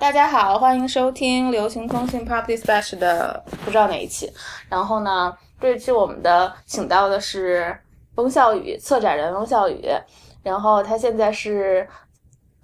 [0.00, 4.32] 大家好，欢迎收听流行通信 Property Splash 的不知道哪一期。
[4.66, 5.30] 然后呢，
[5.60, 7.78] 这一期我们的请到的是
[8.14, 9.84] 翁笑宇，策展人翁笑宇。
[10.42, 11.86] 然后他现在是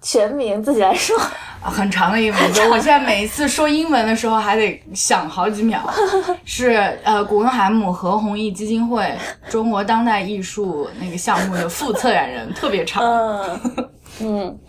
[0.01, 1.15] 全名自己来说，
[1.61, 2.59] 很长的一个名字。
[2.69, 5.79] 我现在每一次说英文的时候还得想好几秒。
[6.43, 6.71] 是
[7.03, 9.15] 呃，古根海姆何弘毅基金会
[9.47, 13.03] 中国当代艺术那个项目的副策展人，特别长。
[13.03, 13.89] 嗯
[14.21, 14.59] 嗯。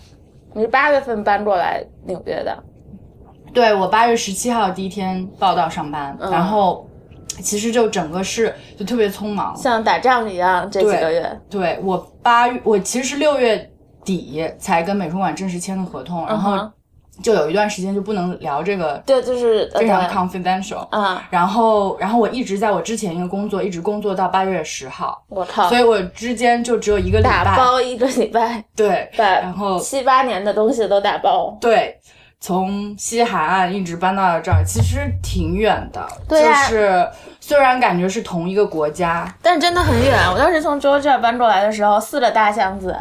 [0.55, 2.64] 你是八月份搬过来纽约的？
[3.53, 6.89] 对，我八月十七号第一天报道上班，然后
[7.41, 11.41] 其实就整个是就特别匆忙，像打仗一样这几个月。
[11.49, 13.71] 对我八月，我其实是六月
[14.05, 16.71] 底才跟美术馆正式签的合同，然后。
[17.22, 21.27] 就有一段时间就不能聊这个，对，就是非常 confidential 啊。
[21.31, 25.21] 然后，然后我一直在我之前一个工作，一直工作到八月十号。
[25.29, 25.68] 我靠！
[25.68, 28.63] 所以我之间就只有一个礼拜，打包一个礼拜。
[28.77, 31.57] 对，然后七八年的东西都打包。
[31.61, 31.99] 对，
[32.41, 36.06] 从西海岸一直搬到了这儿，其实挺远的。
[36.28, 37.08] 对就是
[37.41, 40.16] 虽然感觉是同一个国家，但真的很远。
[40.33, 42.96] 我当时从 Georgia 搬过来的时候，四个大箱子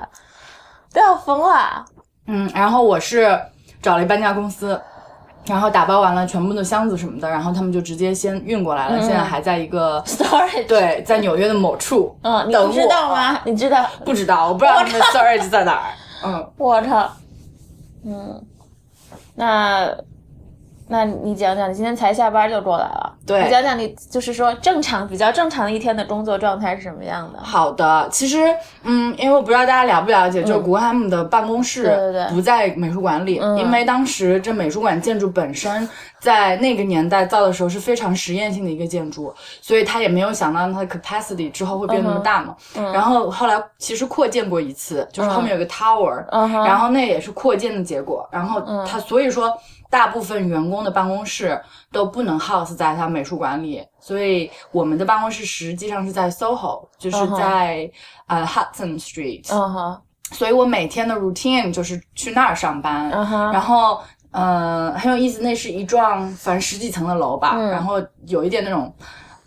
[0.92, 1.86] 都要疯了。
[2.26, 3.40] 嗯，然后我是。
[3.82, 4.80] 找了一搬家公司，
[5.46, 9.00] 然后打包完了全部的箱子什么的，然后他们就直接先运过来了。
[9.00, 12.16] 现在还在一个 storage，对，在纽约的某处。
[12.24, 13.40] 嗯，你不知道吗？
[13.46, 13.86] 你知道？
[14.06, 15.84] 不知道，我不知道他们的 storage 在哪儿。
[16.26, 17.10] 嗯，我操，
[18.06, 18.42] 嗯，
[19.36, 19.96] 那。
[20.90, 23.07] 那你讲讲，你今天才下班就过来了？
[23.28, 27.40] 对，你讲讲你就是说正常、比较正常的一天的工作状态是什么样的？
[27.44, 35.88] 好的，其实，嗯，因为我不知道大家了不了解，就是古汉姆的办公室不在美术馆里，因为当时这美术馆建筑本身
[36.22, 42.56] 在那个年代造的时候是非常实验性的一个建筑，所以他也没有想到它的 capacity 之后会变那么大嘛。
[42.94, 46.24] 然后后来其实扩建过一次，就是后面有个 tower，
[46.66, 48.26] 然后那也是扩建的结果。
[48.32, 49.54] 然后他所以说。
[49.90, 57.90] 大部分员工的办公室都不能 house 在他美术馆里，所以我们的办公室实际上是在 SOHO，就是在
[58.28, 59.46] 呃 Hudson Street。
[59.54, 60.02] 嗯哼。
[60.32, 63.10] 所以我每天的 routine 就是去那儿上班。
[63.12, 63.52] 嗯哼。
[63.52, 64.02] 然后，
[64.32, 67.96] 嗯，很有意思，那是一幢反正十几层的楼吧，然后
[68.26, 68.94] 有一点那种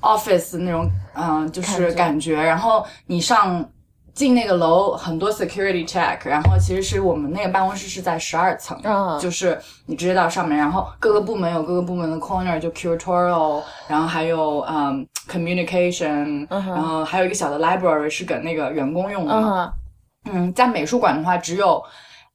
[0.01, 2.43] office 那种，嗯，就是感觉。
[2.43, 3.69] 然后你上。
[4.15, 8.79] 进那个楼很多 security check，然后其实是我们那个办公室是在十二层，
[9.21, 19.73] 就是你直接到上面，然后各个部门有各个部门的 corner，就 curatorial，然后还有嗯 communication，然后还有一个小的 library 是给那个员工用的。
[20.31, 21.83] 嗯，在美术馆的话只有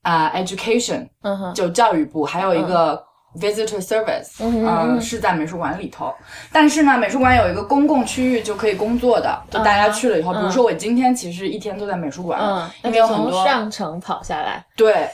[0.02, 1.08] 啊 education，
[1.54, 3.05] 就教育部，还有一个。
[3.40, 6.14] Visitor service，嗯，是在美术馆里头，
[6.54, 15.10] 但是呢，美术馆有一个公共区域就可以工作的，就大家去了以后，比如说我今天其实一天都在美术馆，嗯，因为有很多上城跑下来，对，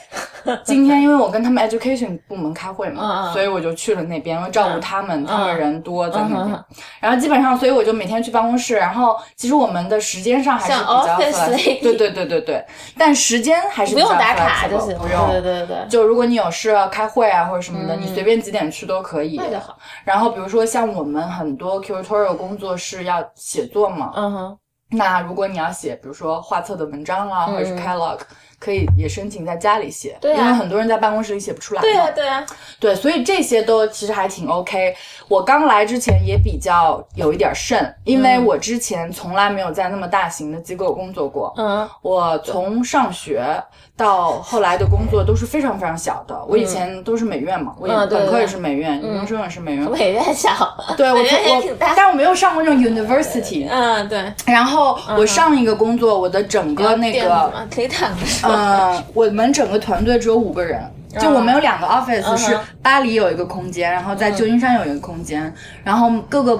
[0.64, 6.64] 今天因为我跟他们 education 部门开会嘛，所以我就去了那边，因为照顾他们，他们人多在那边，
[7.00, 11.16] 然后基本上，所以我就每天去办公室，然后其实我们的时间上还是比较
[11.82, 12.64] 对对对对对，
[12.96, 18.11] 但时间还是不用打卡就行，不用，对对对，就如果你有事要开会啊或者什么的，你。
[18.12, 19.36] 随便几点去都可以。
[19.36, 19.78] 那就好。
[20.04, 24.58] 然后比如说像我们很多 curatorial 工作是要写作嘛，嗯哼。
[24.94, 28.18] 那如果你要写，比如说画册的文章啊，或者是 catalog，
[28.58, 30.18] 可以也申请在家里写。
[30.20, 31.80] 对因为很多人在办公室里写不出来。
[31.80, 32.44] 对呀，对呀。
[32.78, 34.94] 对，所以这些都其实还挺 OK。
[35.28, 41.54] 我刚来之前也比较有一点慎，因为我之前从来没有在那么大型的机构工作过。
[41.56, 41.88] 嗯。
[42.02, 43.42] 我从上学。
[43.94, 46.34] 到后来的工作都是非常非常小的。
[46.48, 49.88] 我以前都是美院嘛，我本科也是美院，研究生也是美院。
[49.90, 50.50] 美院小，
[50.96, 53.68] 对我我，但我没有上过那种 university。
[53.70, 54.32] 嗯，对。
[54.46, 60.82] 然后我上一个工作，我的整个那个可以躺着嗯，我们整个团队只有五个人，
[61.20, 65.52] 就我们有两个 office，是巴黎有一个空间，然后在旧金山有一个空间，
[65.84, 66.58] 然后各个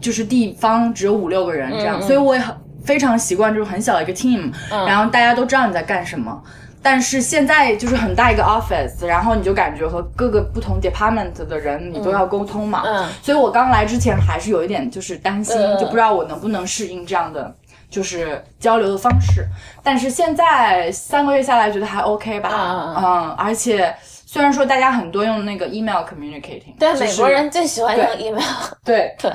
[0.00, 2.54] 就是地方只有五六个人这样，所以我也很。
[2.84, 6.42] 非常习惯就是很小的一个 team，然后大家都知道你在干什么。
[6.84, 12.82] 但是现在就是很大一个 office，然后你就感觉和各个不同 department 的人你都要沟通嘛。
[12.84, 13.08] 嗯。
[13.22, 17.54] 所以我刚来之前还是有一点就是担心，就不知道我能不能适应这样的
[17.88, 19.46] 就是交流的方式。
[19.80, 22.50] 但是现在三个月下来觉得还 OK 吧。
[22.52, 23.30] 嗯嗯。
[23.34, 28.42] 而且虽然说大家很多用那个 email communicating，对美国人最喜欢用 email。
[28.84, 29.30] 对 对。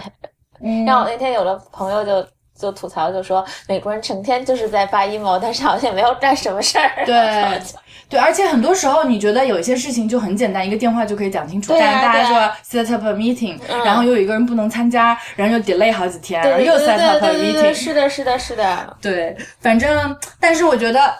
[0.86, 2.27] 让我那天有的朋友就。
[2.59, 7.06] 就吐槽就说美国人成天就是在发 email，但是好像没有干什么事儿。
[7.06, 7.62] 对，
[8.09, 11.74] 对，而且很多时候你觉得有一些事情就很简单，一个电话就可以讲清楚。
[11.77, 17.74] 但是大家说 set up a meeting，然后又有一个人不能参加，然后又 delay 好几天，然后又 set up a meeting。
[17.74, 18.98] 是的，是的，是的。
[19.01, 21.13] 对，反正，但是我觉得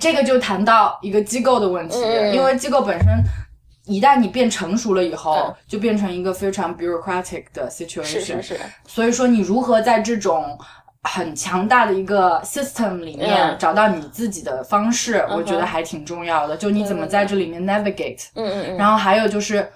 [0.00, 1.98] 这个就谈到一个机构的问题，
[2.32, 3.08] 因为机构本身。
[3.88, 5.54] 一旦你变成熟了以后，嗯。
[5.66, 8.04] 就变成一个非常 bureaucratic 的 situation。
[8.04, 10.58] 是是是，所以说，你如何在这种
[11.02, 13.56] 很强大的一个 system 里面嗯。
[13.58, 16.56] 找到你自己的方式，嗯我觉得还挺重要的。
[16.56, 19.68] 就你怎么在这里面 navigate，、嗯嗯嗯，然后还有就是，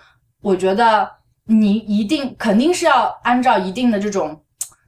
[0.43, 1.11] 我觉得
[1.47, 4.41] 你一定肯定是要按照一定的这种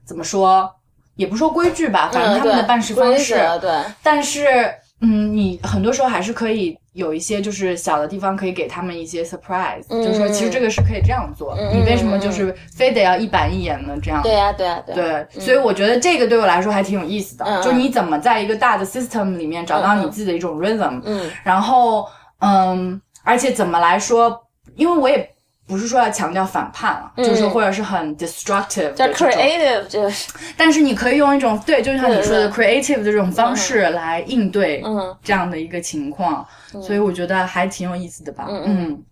[0.05, 0.69] 怎么说，
[1.15, 3.35] 也不说规矩吧，反正他们的办事方式。
[3.35, 3.71] 嗯对，
[4.03, 10.01] 但是，嗯，你很多时候还是可以有一些就是小的地方可以给他们一些 surprise，、嗯。
[10.01, 14.23] 就是说其实这个是可以这样做，嗯你为什么就是非得要一板一眼呢这样？
[14.23, 21.29] 对呀对呀对所以我觉得这个对我来说还挺有意思的，嗯就你怎么在一个大的 system 里面找到你自己的一种 rhythm，、嗯。
[21.43, 22.07] 然后
[22.39, 24.41] 嗯，而且怎么来说，
[24.75, 25.29] 因为我也
[25.67, 36.45] 不是说要强调反叛了，就是或者是很 destructive 叫，creative 就是但是你可以用一种对，就像你说的 creative 的这种方式来应对嗯这样的一个情况，
[36.83, 38.45] 所以我觉得还挺有意思的吧。
[38.47, 39.03] 嗯嗯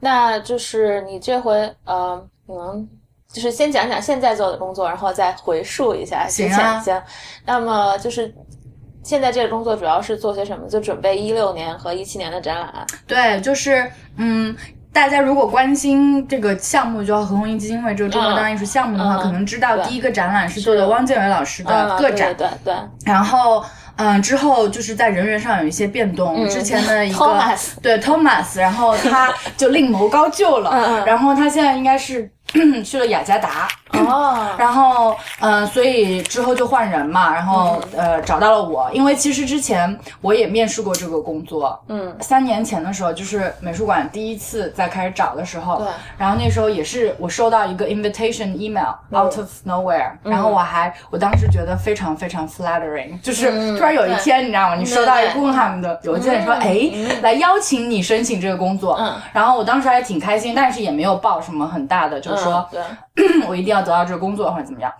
[0.00, 2.88] 那就是你这回呃，你能
[3.30, 7.02] 就是先讲讲现在做的工作，然后再回述一下之行啊前先。
[7.44, 8.34] 那么就是
[9.02, 10.66] 现在这个工作主要是做些什么？
[10.66, 12.86] 就准备一六年和一七年的展览。
[13.06, 14.56] 对，就是嗯。
[14.94, 19.20] 大家如果关心这个项目，就何鸿燊基金会这个中国当代艺术项目的话，嗯。
[19.20, 20.86] 可能知道第一个展览是做的。
[20.86, 22.74] 汪建伟老师的嗯，个展，对对对，
[23.04, 23.64] 然后
[23.96, 26.48] 嗯，之后就是在人员上有一些变动，嗯。
[26.48, 27.18] 之前的一个
[27.82, 32.30] 对 Thomas，然后他就另谋高就了，然后他现在应该是
[32.84, 45.86] 去了雅加达，哦， 然后，嗯、所以之后就换人嘛，然后、呃找到了我，因为其实之前我也面试过这个工作，嗯，三年前的时候，就是美术馆第一次在开始找的时候，对，
[46.16, 54.76] 然后那时候也是我收到一个 invitation email out of nowhere，、然后我还我当时觉得非常非常 flattering，就是突然有一天你知道吗？
[54.76, 56.90] 你收到一个 Guggenheim 的邮件说，哎，
[57.22, 59.14] 来邀请你申请这个工作，嗯。
[59.32, 62.68] 然后我当时还挺开心，但是也没有抱什么很大的，就是说。
[62.72, 62.84] 嗯
[63.48, 64.92] 我一定要得到这个工作或者怎么样。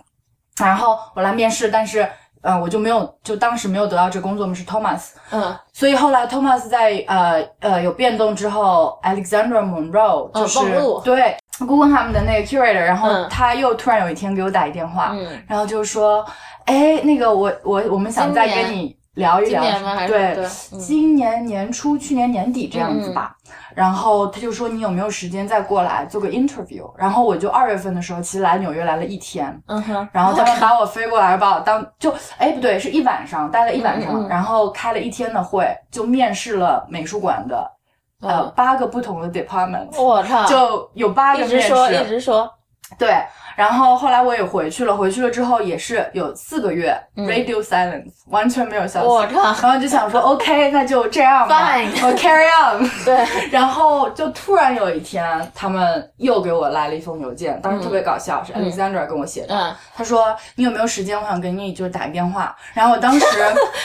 [0.60, 2.06] 然后我来面试，但是
[2.42, 5.56] 呃，我就没有，就当时没有得到这个工作，我们是 Thomas，嗯。
[5.72, 11.00] 所以后来 Thomas 在呃呃有变动之后，Alexandra Monroe 嗯就是、梦露。
[11.00, 13.28] 对 Guggenheim 的那个 curator，然后嗯。
[13.30, 16.24] 他又突然有一天给我打一电话，嗯，然后就说，
[16.66, 19.94] 哎，那个我我我们想再跟你聊一聊，今年吗？
[19.94, 20.78] 还是对对嗯。
[20.78, 23.34] 今年年初，去年年底这样子吧。
[23.74, 26.88] 然后他就说你有没有时间再过来做个 interview？
[26.96, 37.68] 然后我就二月份的时候，其实来纽约来了一天，嗯哼，然后他们把我飞过来，把我当就哎不对，是一晚上待了一晚上，然后开了一天的会，就面试了美术馆的
[38.20, 42.50] 呃嗯八个不同的 department，我操，就有八个面试，一直说一直说，
[42.96, 43.24] 对，
[43.56, 49.06] 然后后来我也回去了，回去了之后也是有四个月、radio silence，完全没有消息。
[49.06, 52.90] 嗯我靠然后就想说，OK，那就这样吧 Fine 我 carry on。
[53.04, 55.24] 对，然后就突然有一天，
[55.54, 59.54] 他们又给我来了一封邮件，当时特别搞笑，是 Alexandra 跟我写的。
[59.54, 61.16] 嗯，他说：“你有没有时间？
[61.18, 63.26] 我想给你就是打个电话。”然后 我当时，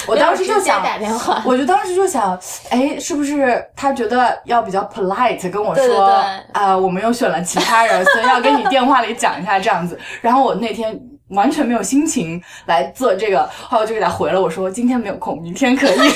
[0.07, 2.38] 我当时就想打电话，我就当时就想，
[2.69, 6.06] 哎，是不是他觉得要比较 polite 跟我说，对对对
[6.54, 10.00] 啊、我们又选了其他人，所以要跟你电话里讲一下这样子。
[10.22, 16.12] 然后我那天完全没有心情来做这个，后来我就给他回了，我说今天没有空，明天可以。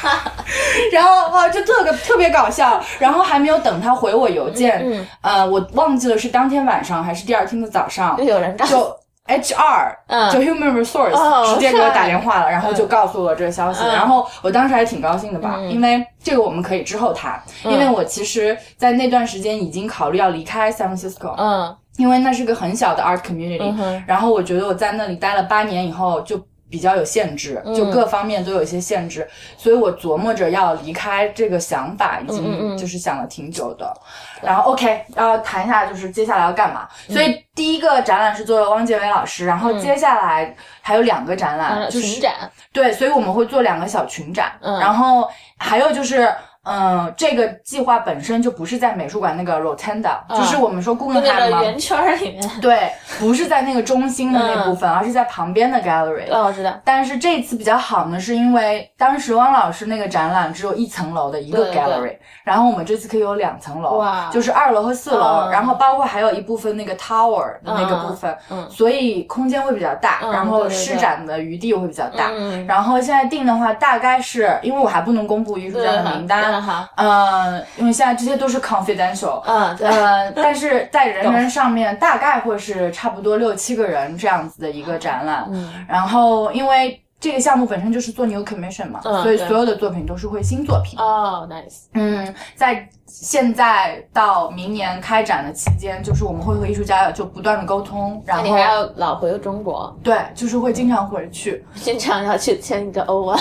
[0.92, 2.82] 然后哇，就特个特别搞笑。
[2.98, 10.30] 然后还没有等他回我邮件，嗯呃，我忘记了是当天晚上还是第二天的早上，就有人告就 HR，、嗯。
[10.32, 13.88] 就 Human Resource、哦直接给我打电话了，然后就告诉我这个消息，嗯。
[13.94, 15.70] 然后我当时还挺高兴的吧，嗯。
[15.70, 26.40] 因为这个我们可以之后谈，因为我其实，在那段时间已经考虑要离开 San Francisco，、嗯因为那是个很小的 art community，、嗯然后我觉得我在那里待了八年以后就。
[26.70, 29.28] 比较有限制，嗯就各方面都有一些限制，
[29.58, 33.92] 所以我琢磨着要离开这个想法，已经嗯就是想了挺久的。
[34.40, 36.88] 然后 OK，要谈一下就是接下来要干嘛。
[37.08, 45.28] 嗯所以第一个展览是做了汪建伟老师，然后接下来还有两个展览，嗯，就是群展，对，所以我们会做两个小群展，嗯然后
[45.58, 46.32] 还有就是。
[46.70, 54.94] 嗯，这个计划本身就不是在美术馆那个 rotunda，、嗯就是我们说顾就问海嘛，那个圆圈儿里面， 对，不是在那个中心的那部分，嗯。
[54.94, 56.30] 而是在旁边的 gallery。
[56.30, 65.50] 哦，我知道，但是这次比较好呢，是因为当时汪老师那个展览只有一层楼的一个 gallery，然后我们这次可以有两层楼，就是二楼和四楼，嗯。
[65.50, 72.30] 然后包括还有一部分那个 tower 的那个部分，嗯所以空间会比较大，嗯然后施展的余地会比较大。
[72.32, 85.46] 嗯，然后现在定的话，大概是因为我还不能公布艺术家的名单，嗯好，呃，因为现在这些都是 confidential，嗯，呃，但是在人人上面大概会是差不多六七个人这样子的一个展览。
[85.50, 85.86] 嗯。
[85.88, 90.98] 然后因为这个项目本身就是做 new commission 嘛，所以所有的作品都是会新作品。
[90.98, 91.82] 哦，nice。
[91.92, 99.94] 嗯，在现在到明年开展的期间，就是我们会和艺术家就不断的沟通，然后你还要老回中国？
[100.02, 103.38] 对，就是会经常回去，经常要去签一个 O 啊。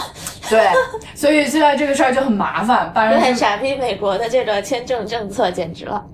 [0.50, 0.67] 对，
[1.15, 6.05] 所以现在这个事儿就很麻烦，反正很，傻逼美国的这个签证政策简直了。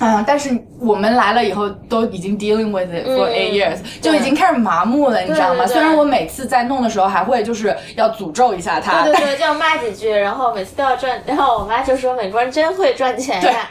[0.00, 0.50] 嗯，但是
[0.80, 5.66] 我们来了以后都已经 dealing with it for eight years，就已经开始麻木了，你知道吗？
[5.66, 13.70] 虽然我每次在弄的时候还会就是要诅咒一下他，对对对，就要骂几句，然后每次都要赚，然后我妈就说美国人真会赚钱呀。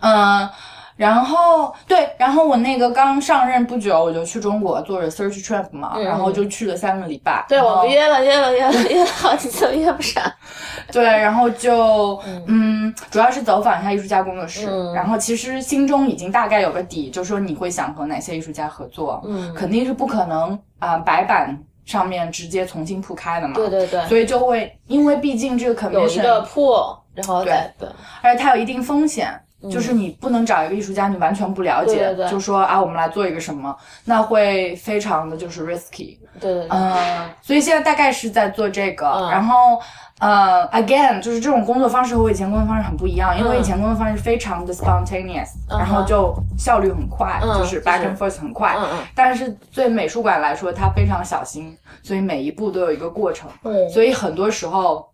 [0.00, 0.48] 嗯。
[0.98, 7.46] 然后对，然后我那个刚上任不久，我就去中国做 research trip 嘛，然后就去了三个礼拜。
[7.48, 10.20] 对，我们约了约了约了 约了好几次，约不上。
[10.90, 23.54] 对，然后就嗯，主要是走访一下艺术家工作室，然后其实心中已经大概有个底，就说你会想和哪些艺术家合作，嗯，肯定是不可能啊，白板上面直接重新铺开的嘛。
[23.54, 24.04] 对对对。
[24.06, 26.74] 所以就会，因为毕竟这个可能有一个铺，
[27.14, 27.88] 然后对对，
[28.20, 29.40] 而且它有一定风险。
[29.70, 36.16] 就是你不能找一个艺术家，你完全不了解，就说啊，我们来做一个什么，那会非常的就是 risky。
[36.38, 36.68] 对对对。
[36.70, 39.80] 嗯，所以现在大概是在做这个，然后
[40.20, 48.76] 呃，again，就是这种工作方式和我以前工作方式很不一样，因为我以前工作方式非常的 spontaneous，然后就效率很快，就是 back and forth 很快。
[48.78, 48.98] 嗯嗯。
[49.14, 53.50] 但是对美术馆来说，它非常小心，所以每一步都有一个过程。
[53.64, 53.88] 嗯。
[53.90, 55.08] 所以很多时候。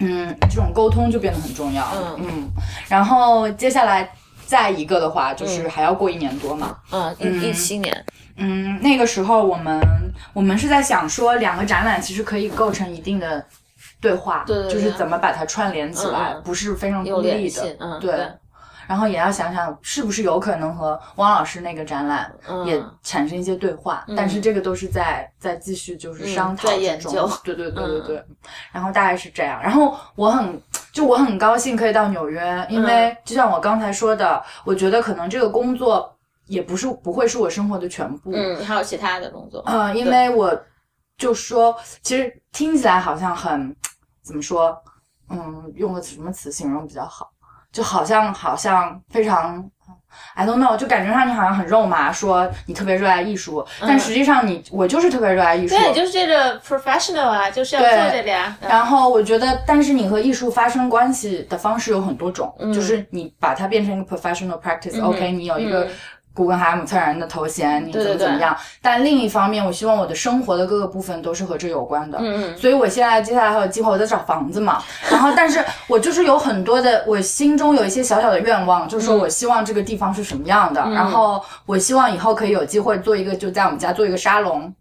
[0.00, 1.86] 嗯，这种沟通就变得很重要。
[1.94, 2.50] 嗯嗯，
[2.88, 4.10] 然后接下来
[4.46, 6.76] 再一个的话，就是还要过一年多嘛。
[6.92, 8.04] 嗯，一一七年。
[8.36, 9.80] 嗯，那个时候我们
[10.32, 13.44] 我们是在想说，两个展览其实可以构成一定的
[14.00, 17.76] 对话，对，就是怎么把它串联起来，不是非常孤立的。
[17.80, 18.14] 嗯，对。
[18.88, 27.30] 然后也要想想是不是有可能和汪老师那个展览也产生一些对话，但是这个都是在在继续就是商讨研究。
[27.44, 28.24] 对对对对对。
[28.72, 29.62] 然后大概是这样。
[29.62, 36.10] 然后我很就我很高兴可以到纽约，因为就像我刚才说的，我觉得可能这个工作
[36.46, 38.32] 也不是不会是我生活的全部。
[38.32, 39.62] 嗯，还有其他的工作。
[39.66, 40.58] 嗯，因为我
[41.18, 43.76] 就说，其实听起来好像很
[44.22, 44.74] 怎么说？
[45.28, 47.30] 嗯，用个什么词形容比较好？
[47.72, 49.64] 就好像好像非常
[50.34, 58.56] ，I don't know，就感觉上你好像很肉麻，说你特别热爱艺术，但实际上你我就是特别热爱艺术，对，就是这个 professional 啊，就是要做这个呀。
[58.60, 65.88] 然后我觉得，但是你和艺术发生关系的方式有很多种，就是你把它变成一个 professional practice，OK，你有一个。
[66.38, 68.56] 古根海姆策展人的头衔，你怎么怎么样？
[68.80, 72.16] 但另一方面，我希望我的生活的各个部分都是和这有关的。
[72.20, 72.56] 嗯嗯。
[72.56, 74.80] 所以我现在接下来还有计划，我在找房子嘛。
[75.10, 80.80] 然后，但是我就是有很多的，我心中有一些小小的愿望，就是说我希望这个地方是什么样的。
[80.90, 84.72] 然后，我希望以后可以有机会做一个，就在我们家做一个沙龙。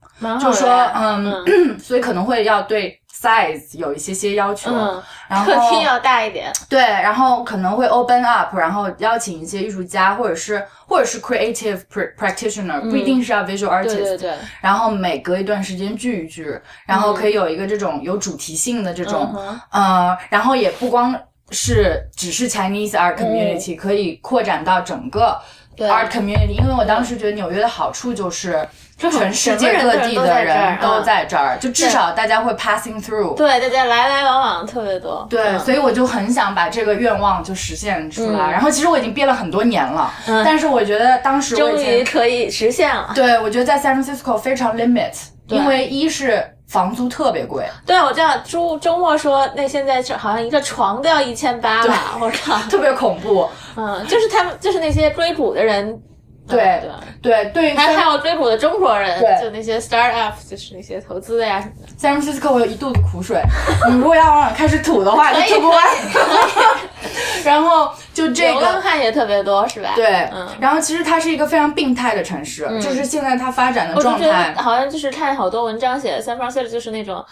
[0.41, 1.45] 就说嗯，
[1.79, 4.71] 所以可能会要对 size 有一些些要求。
[4.71, 5.01] 嗯。
[5.27, 6.51] 然后客厅要大一点。
[6.69, 10.63] 对，然后可能会 open up，然后邀请一些艺术家，或者是。
[10.89, 11.81] 或者是 creative
[12.17, 13.97] practitioner，不一定是要 visual artist。
[13.97, 14.33] 对对对。
[14.61, 19.37] 然后每隔一段时间聚一聚，然后可以有一个这种有主题性的这种，
[19.69, 21.13] 呃，然后也不光
[21.49, 25.37] 是只是 Chinese art community，可以扩展到整个
[25.77, 26.57] art community。
[26.57, 28.65] 因为我当时觉得纽约的好处就是。
[28.97, 33.35] 全世界各地的人都在这儿，就至少大家会 passing through。
[33.35, 35.25] 对，大家来来往往特别多。
[35.29, 38.49] 对，所以我就很想把这个愿望就实现出来。
[38.49, 40.11] 然后其实我已经憋了很多年了，
[40.43, 43.11] 但是我觉得当时终于可以实现了。
[43.13, 45.13] 对，我觉得在 San Francisco 非常 limit，
[45.47, 47.65] 因为一是房租特别贵。
[47.85, 52.17] 对，我知道周周末说，那现在好像一个床都要一千八吧？
[52.19, 53.47] 我靠，特别恐怖。
[53.75, 56.01] 嗯，就是他们，就是那些追捕的人。
[56.47, 56.81] 对
[57.21, 61.87] 对对，还还有追捕的中国人，就那些 start up，就是那些投资的呀什么的。
[61.99, 63.41] San Francisco 我有一肚子苦水，
[63.89, 65.83] 你如果要往开始吐的话，就吐不完。
[67.43, 69.91] 然后就这个，流浪汉也特别多，是吧？
[69.95, 70.47] 对，嗯。
[70.59, 77.23] 然后其实它是一个非常病态的城市，就是现在它发展的状态，好像就是看好多文章写 San Francisco 就是那种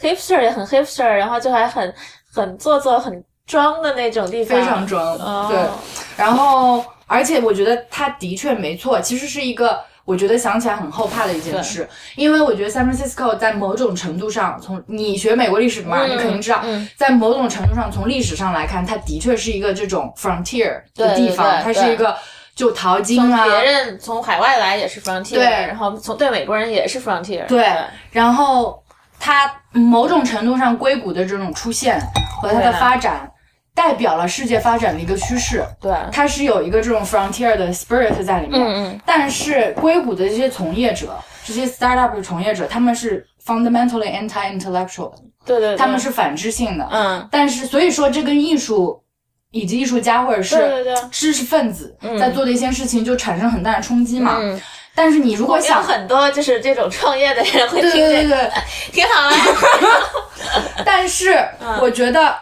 [0.00, 1.94] hipster 也很 hipster，然后就还很
[2.32, 5.18] 很做作、很装的那种地方，非常装。
[5.48, 5.58] 对，
[6.16, 6.84] 然后。
[7.12, 16.64] 而且我觉得他的确没错，其实是一个我觉得想起来很后怕的一件事，因为我觉得 San Francisco 在某种程度上，从你学美国历史嘛，你肯定知道，
[16.96, 22.16] 在某种程度上，从历史上来看，它的确是一个这种 frontier 的地方，它是一个
[22.54, 27.70] 就淘金啊，别人从海外来也是 frontier，对，然后从对美国人也是 frontier，对，
[28.10, 28.82] 然后
[29.20, 32.00] 它某种程度上硅谷的这种出现
[32.40, 33.28] 和它的发展。
[33.74, 38.60] 代表了世界发展的一个趋势，对，它是有一个这种 frontier 的 spirit 在里面。
[38.60, 39.00] 嗯嗯。
[39.06, 46.86] 但是硅谷的这些从业者，这些 startup 的从业者，他们是 fundamentally anti-intellectual 的，对对，他们是反知性的。
[46.92, 47.26] 嗯。
[47.30, 49.02] 但是所以说，这跟艺术
[49.52, 54.36] 以及艺术家或者是知识分子在做的一些事情就产生很大的冲击嘛。
[54.38, 54.60] 嗯。
[54.94, 58.52] 但是你如果想很多就是这种创业的人会听这个，
[58.92, 59.38] 挺 好呀。
[60.84, 61.42] 但是
[61.80, 62.36] 我觉得。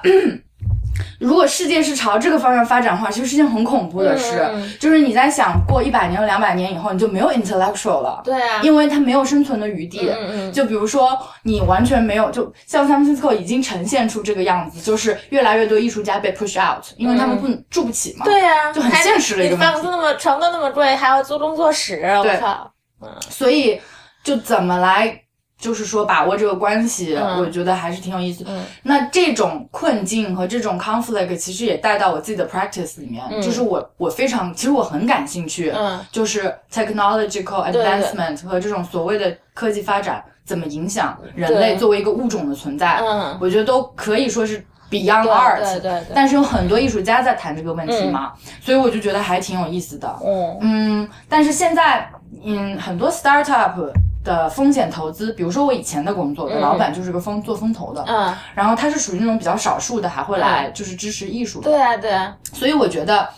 [1.18, 4.48] 如果世界是朝这个方向发展的话，其实是件很恐怖的事。
[4.78, 8.20] 就是你在想过一百年、两百年以后，你就没有 intellectual 了。
[8.24, 10.08] 对啊，因为它没有生存的余地。
[10.10, 10.52] 嗯嗯。
[10.52, 18.24] 就比如说，你完全没有，就像 San Francisco 已经呈现出这个样子，就是越来越多艺术家被 push out，因为他们不住不起嘛。
[18.24, 19.72] 对呀，就很现实的一个问题。
[19.72, 22.72] 房子那么床都那么贵，还要租工作室，我靠。
[23.02, 23.08] 嗯。
[23.28, 23.80] 所以，
[24.22, 25.22] 就怎么来？
[25.60, 28.46] 就是说，把握这个关系，我觉得还是挺有意思。
[28.84, 33.22] 那这种困境和这种 conflict，其实也带到我自己的 practice 里面。
[33.42, 35.70] 就是我，我非常，其实我很感兴趣，
[36.10, 42.98] 就是 technological advancement 和这种所谓的科技发展怎么影响人类作为一个物种的存在。
[43.38, 45.60] 我觉得都可以说是 beyond art。
[45.60, 46.02] 对对。
[46.14, 50.18] 但是有很多艺术家在谈这个问题嘛，所以我就觉得还挺有意思的。
[50.24, 52.10] 嗯嗯，但是现在，
[52.42, 53.92] 嗯，很多 startup。
[54.22, 63.28] 的风险投资，比如说我以前的工作的老板就是个风做风投的，嗯，然后他是属于那种比较少数的，还会来就是支持艺术的，对啊，对啊，所以我觉得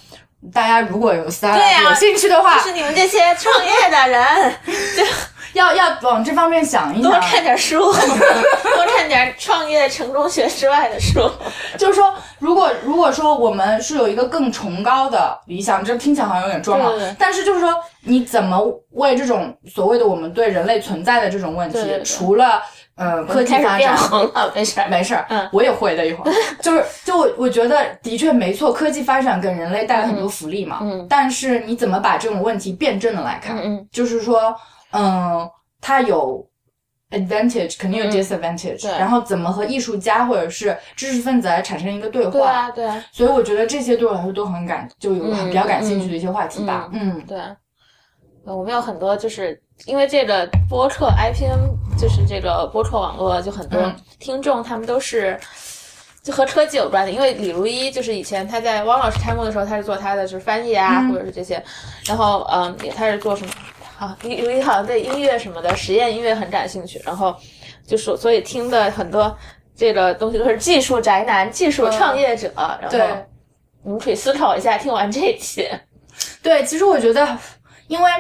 [0.53, 4.55] 大家如果有三有兴趣的话，就是你们这些创业的人，
[4.97, 5.05] 就
[5.53, 11.31] 要要往这方面想一想，多看点书， 多看点创业成功学之外的书，
[11.79, 17.75] 就是说，如果如果说我们是有一个更崇高的理想，这听起来好像有点装了，但是就是说。
[18.05, 18.61] 你怎么
[18.95, 22.61] 为这种所谓的我们对人类存在的这种问题，除了
[22.97, 23.99] 呃科技发展，
[24.55, 24.89] 没事儿。
[24.91, 34.55] 没事，嗯，我也会的一会儿， 就是就我觉得的确没错，科技发展给人类带来很多福利嘛，嗯，但是你怎么把这种问题辩证的来看，嗯，就是说，
[34.93, 35.49] 嗯，
[35.81, 36.47] 它有
[37.11, 47.39] advantage，肯定有 disadvantage，然后怎么和艺术家或者是知识分子来产生一个对话，对啊，对啊，所以我觉得这些对我来说都很感，就有比较感兴趣的一些话题吧，嗯，对。
[48.45, 51.61] 我们有很多，就是因为这个播客 IPN，
[52.03, 53.81] 就是这个播客网络，就很多
[54.19, 55.39] 听众，他们都是
[56.21, 57.13] 就和科技有关的。
[57.13, 61.63] 因为李如一就是以前他在汪老师开幕的时候，他是做他的就是翻译啊，或者是这些。
[62.07, 63.53] 然后嗯，也他是做什么？
[63.97, 67.01] 好，李如一好像对音乐什么的实验音乐很感兴趣。
[67.05, 67.33] 然后
[67.87, 69.33] 就说，所以听的很多
[69.77, 72.51] 这个东西都是技术宅男、技术创业者。
[72.57, 72.99] 然后
[73.85, 75.71] 你们可以思考一下，听完这一期。
[76.43, 77.39] 对，其实我觉得，
[77.87, 78.11] 因为。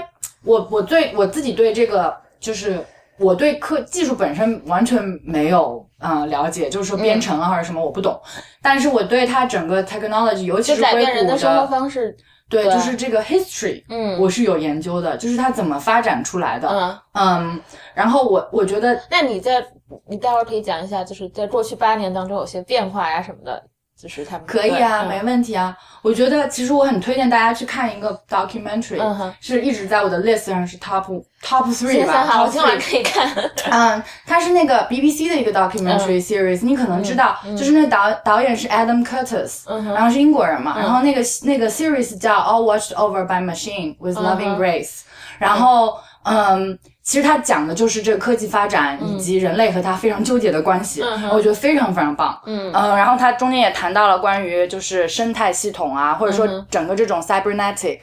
[0.45, 2.85] 我我对我自己对这个就是
[3.18, 8.20] 我对科技术本身完全没有嗯了解，就是说编程啊或者什么我不懂，
[8.62, 12.16] 但是我对它整个 technology，尤其是硅谷的生活方式，
[12.48, 16.98] 对，就是这个 history，嗯，我是有研究的，就是它怎么发展出来的，嗯。
[17.14, 17.61] 嗯，
[17.94, 19.64] 然后我我觉得，那你在
[20.09, 23.62] 你待会儿可以讲一下，就是在过去八年当中有些变化呀什么的。
[24.03, 25.77] 就是他们可以啊，没问题啊。
[26.03, 28.99] 我觉得其实我很推荐大家去看一个 documentary，
[29.41, 31.05] 是一直在我的 list 上是 top
[31.41, 32.25] top three 吧。
[32.25, 33.33] 好，今晚可以看。
[33.71, 40.77] 嗯，它是那个 BBC 的一个 documentary series，你可能知道，就是那导导演是 Adam Curtis，然后是英国人嘛。
[40.77, 45.03] 然后那个那个 series 叫 All Watched Over by Machine with Loving Grace，
[45.38, 46.77] 然后嗯。
[47.12, 52.40] 其实他讲的就是这个科技发展以及人类和它非常纠结的关系，我觉得非常非常棒。
[52.46, 57.98] 嗯，然后他中间也谈到了关于就是生态系统啊，或者说整个这种 cybernetic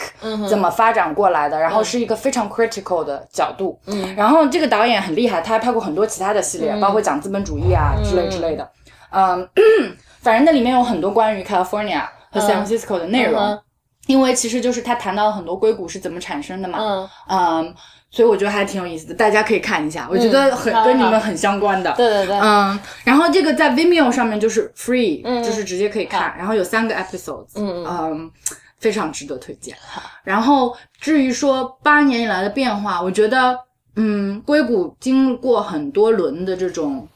[0.47, 3.79] 怎么发展过来的，然后是一个非常 critical 的角度。
[3.87, 8.69] 嗯，然后这个导演很厉害，他还拍过很多其他的系列，包括讲资本主义啊之类之类的。
[9.09, 9.49] 嗯，
[10.21, 13.59] 反正那里面有很多关于 California 和 San Francisco 的内容，
[14.05, 16.77] 因为其实就是他谈到了很多硅谷是怎么产生的嘛。
[16.79, 17.75] 嗯，嗯。
[18.11, 21.93] 所以我觉得还挺有意思的，大家可以看一下，我觉得很跟你们很相关的。
[21.95, 22.39] 对对对。
[22.39, 28.31] 嗯，然后这个在 Vimeo 上面就是 free，就是直接可以看，然后有三个 episodes，嗯嗯，
[28.79, 29.75] 非常值得推荐。
[30.23, 33.57] 然后至于说八年以来的变化，我觉得，
[33.95, 37.07] 嗯，硅谷经过很多轮的这种，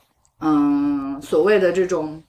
[0.41, 2.21] 嗯，所谓的这种。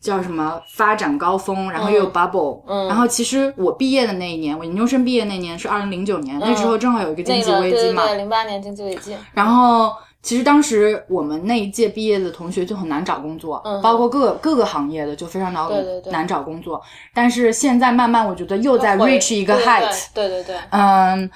[0.00, 9.16] 叫什么发展高峰，然后又有 bubble，然后其实我毕业的那一年，我研究生毕业那年是二零零九年，那时候正好有一个经济危机嘛，零八年经济危机。
[9.32, 15.68] 然后其实当时我们那一届毕业的同学就很难找工作，包括各各个行业的就非常难
[16.12, 16.80] 难找工作。
[17.12, 21.28] 但是现在慢慢我觉得又在 reach 一个 height，对对对，嗯，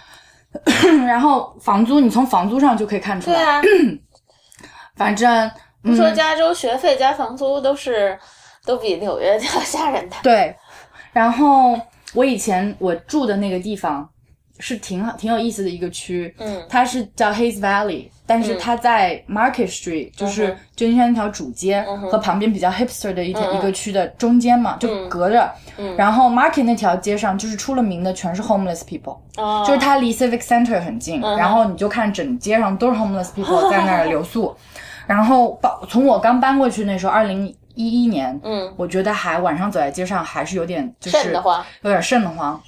[1.05, 3.61] 然后房租你从房租上就可以看出来，
[4.95, 5.51] 反正
[5.97, 8.17] 说加州学费加房租都是。
[8.65, 10.17] 都比纽约 要吓人的。
[10.23, 10.55] 对，
[11.13, 11.79] 然后
[12.15, 14.09] 我以前我住的那个地方
[14.59, 25.51] 是挺好、挺有意思的一个区，嗯它是叫 Hayes Valley，但是它在 Market Street，、就是旧金山那条主街、和旁边比较 hipster 的一条、嗯嗯一个区的中间嘛，就隔着。
[25.97, 34.55] 然后 Market 那条街上就是出了名的全是 homeless people，、哦就是它离 Civic Center 很近，嗯然后你就看整街上都是 homeless people 在那儿留宿。
[35.05, 41.17] 然后搬从我刚搬过去那时候，二零一一年，嗯，我觉得还晚上走在街上还是有点就是
[41.83, 42.61] 有点瘆得慌。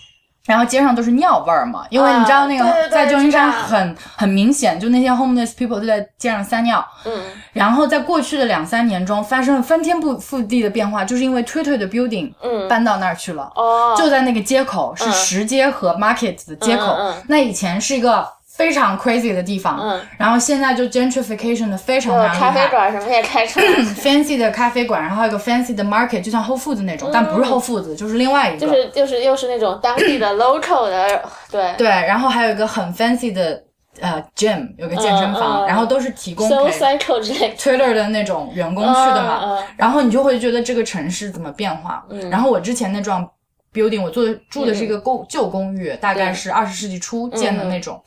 [0.47, 6.87] 然后街上都是尿味儿嘛，因为你知道那个、在旧金山很很明显，就那些 homeless people 都在街上撒尿。
[7.07, 7.13] 嗯
[7.55, 13.51] 然后在过去的两三年中发生了翻天覆覆地的变化，就是因为 Twitter 的 building 嗯搬到那儿去了。
[13.55, 16.89] 哦，就在那个街口，是石街和 Market 的街口。
[16.99, 22.69] 嗯嗯嗯那以前是一个非常 crazy 的地方，嗯然后现在就 gentrification 的非常非常厉咖啡。
[22.69, 28.65] 馆什么也开出来了，fancy 的咖啡馆，然后还有个 fancy 的 market，就像 Whole Foods 那种，但不是 Whole Foods，就是另外一个。
[28.65, 33.61] 嗯就是就是又是那种当地的 local 的， 对对，然后还有一个很 fancy 的
[34.01, 37.57] 呃 gym，有个健身房，嗯嗯然后都是提供，so 给 cycle 之类的。
[37.57, 39.59] Twitter 的那种员工去的嘛。
[39.77, 42.05] 然后你就会觉得这个城市怎么变化。
[42.31, 43.29] 然后我之前那幢
[43.73, 48.01] building，我住的住的是一个公、旧公寓，大概是二十世纪初建的那种。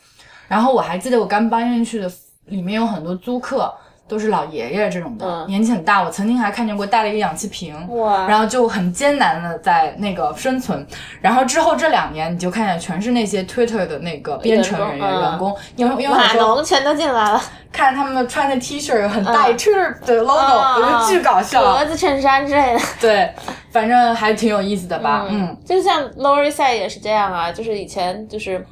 [0.47, 2.11] 然后我还记得我刚搬进去的，
[2.45, 3.73] 里面有很多租客。
[4.09, 6.01] 都是老爷爷这种的，嗯年纪很大。
[6.01, 10.87] 我曾经还看见过带了一个氧气瓶，哇然后就很艰难的在那个生存。
[11.19, 21.61] 然后之后这两年，你就看见全是那些 Twitter 的那个编程人员、员工因为因为有码农全都进来了，看他们穿的 T 恤很大一嗯 Twitter 的 logo，、我觉得巨搞笑。
[21.61, 22.79] 格子衬衫之类的。
[23.01, 23.29] 对，
[23.71, 25.25] 反正还挺有意思的吧。
[25.29, 28.65] 嗯，就像 Lower East Side 也是这样啊，就是以前就是，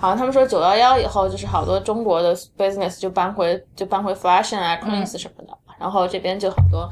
[0.00, 6.88] 好像他们说九幺幺以后，就是好多中国的 business 就搬回就搬回 Fashion 啊、Queens 什么的，然后这边就好多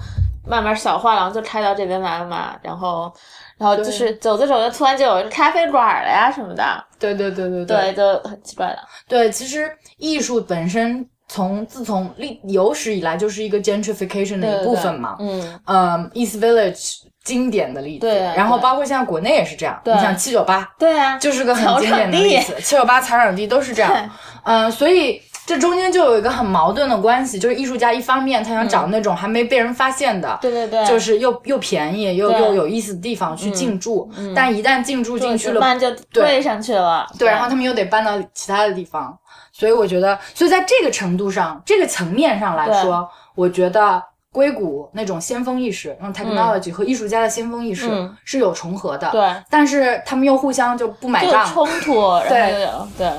[0.47, 3.11] 慢慢小画廊就开到这边来了嘛，然后
[3.57, 6.63] 然后就是走着走着，突然就有咖啡馆了呀什么的，
[6.99, 8.79] 对对对对对，就很奇怪的。
[9.09, 15.17] 对，其实艺术本身从自从历有史以来就是一个 gentrification 的一部分嘛。
[15.19, 19.79] 嗯，嗯，East Village 经典的例子，对然后包括现在国内也是这样。
[19.85, 24.11] 你想七九八对啊，就是个很经典的例子，七九八草场地都是这样。
[24.45, 37.07] 嗯，所以这中间就有一个很矛盾的关系，就是艺术家一方面他想找那种还没被人发现的，对对对，就是又又便宜又又有意思的地方去进驻，但一旦进驻进去了，慢就对上去了。
[37.19, 39.15] 对，然后他们又得搬到其他的地方，
[39.53, 48.17] 所以我觉得，所以在这个程度上，这个层面上来说，我觉得硅谷那种先锋意识，那种 technology 和艺术家的先锋意识嗯。
[48.25, 51.95] 是有重合的，对，但是他们又互相就不买账，就冲突，
[52.29, 52.69] 对。
[52.97, 53.11] 对。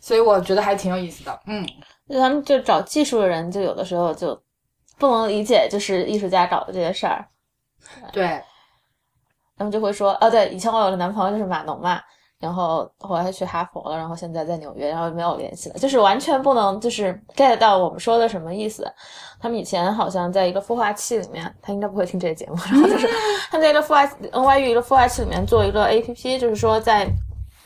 [0.00, 1.64] 所以我觉得还挺有意思的，嗯，
[2.08, 4.40] 就他们就找技术的人，就有的时候就
[4.98, 7.24] 不能理解，就是艺术家搞的这些事儿，
[8.12, 8.42] 对，
[9.56, 12.00] 他们就会说，哦，对，以前我有个男朋友就是码农嘛，
[12.40, 18.92] 然后后来去哈佛了，然后现在在纽约，然后没有联系了，就是完全不能就是 get 到我们说的什么意思。
[19.40, 23.08] 他们以前好像在一个孵化器里面，他应该不会听这个节目，然后就是
[23.50, 27.06] 他们在一个孵化 NYU 一个孵化器里面做一个 APP，就是说在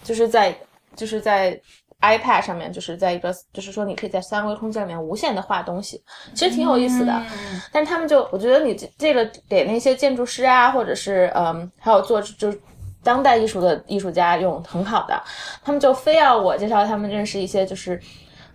[0.03, 0.55] 就是在
[0.97, 1.61] 就是在
[2.01, 6.03] iPad 上面，就是在一个就是说你可以在三维空间里面无限的画东西，
[6.35, 7.13] 其实挺有意思的。
[7.13, 12.59] 嗯但是他们就，我觉得你这这个给那些建筑师啊，或者是嗯，还有做就是
[13.03, 15.23] 当代艺术的艺术家用很好的，
[15.63, 18.01] 他们就非要我介绍他们认识一些就是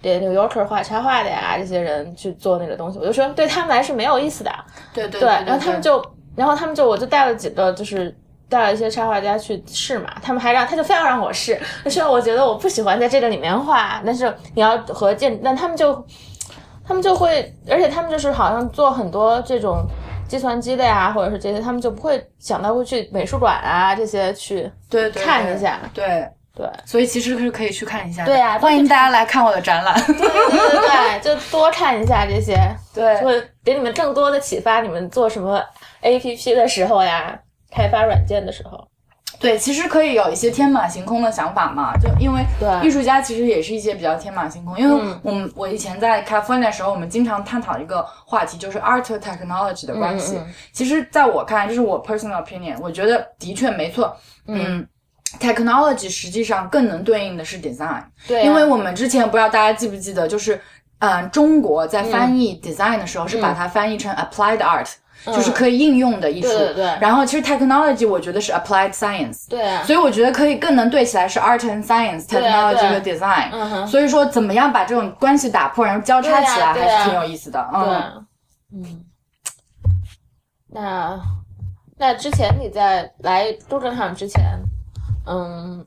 [0.05, 4.51] 给 New Yorker 画插画的呀，这些人去做那个东西，我就说对他们来是没有意思的。
[4.93, 5.99] 对对对，然后他们就，
[6.35, 8.15] 然后他们就，我就带了几个，就是
[8.47, 15.91] 带了一些插画家去试嘛，他们还让，他就非要让我试，就说我觉得我不喜欢在这个里面画，但是你要和建，但他们就，
[16.87, 19.87] 他们就会，而且他们就是好像做很多这种
[20.27, 26.05] 计算机的呀，或者是这些，他们就不会想到会去美术馆啊这些去对对看一下，对。
[26.05, 26.29] 对，
[26.85, 29.93] 所以其实是可以去看一下，对啊欢迎大家来看我的展览。
[30.05, 32.55] 对对对对，就多看一下这些，
[32.93, 35.61] 对会给你们更多的启发，你们做什么
[36.01, 37.37] APP 的时候呀，
[37.71, 38.87] 开发软件的时候。
[39.37, 44.79] 对，其实可以有一些天马行空的想法嘛，就因为对艺术家其实也是一些比较天马行空。
[44.79, 50.37] 因为嗯我们、我以前在 California 的时候，我们经常探讨一个话题，就是 art technology 的关系。
[50.37, 54.15] 嗯嗯其实，在我看来，这是我 personal opinion，我觉得的确没错。
[54.47, 54.87] 嗯
[55.39, 60.59] technology 实际上更能对应的是 design，对啊、因为我们之前不知道大家记不记得，就是
[60.99, 64.87] 嗯，中国在翻译 design 的时候是把它翻译成 applied art，、
[65.25, 66.47] 就是可以应用的艺术。
[66.47, 66.97] 对对对。
[67.01, 69.49] 然后其实 technology 我觉得是 applied science。
[69.49, 73.49] 对啊，所以我觉得可以更能对起来是 art and science、对啊 technology 和 design。
[73.51, 73.87] 嗯哼。
[73.87, 77.67] 所以说，怎么样把这种关系打破，然后交叉起来，还是挺有意思的。
[77.71, 78.23] 对嗯，啊，
[78.73, 79.05] 嗯，
[80.69, 81.19] 那
[81.97, 84.43] 那之前你在来杜正场之前，
[85.25, 85.85] 嗯，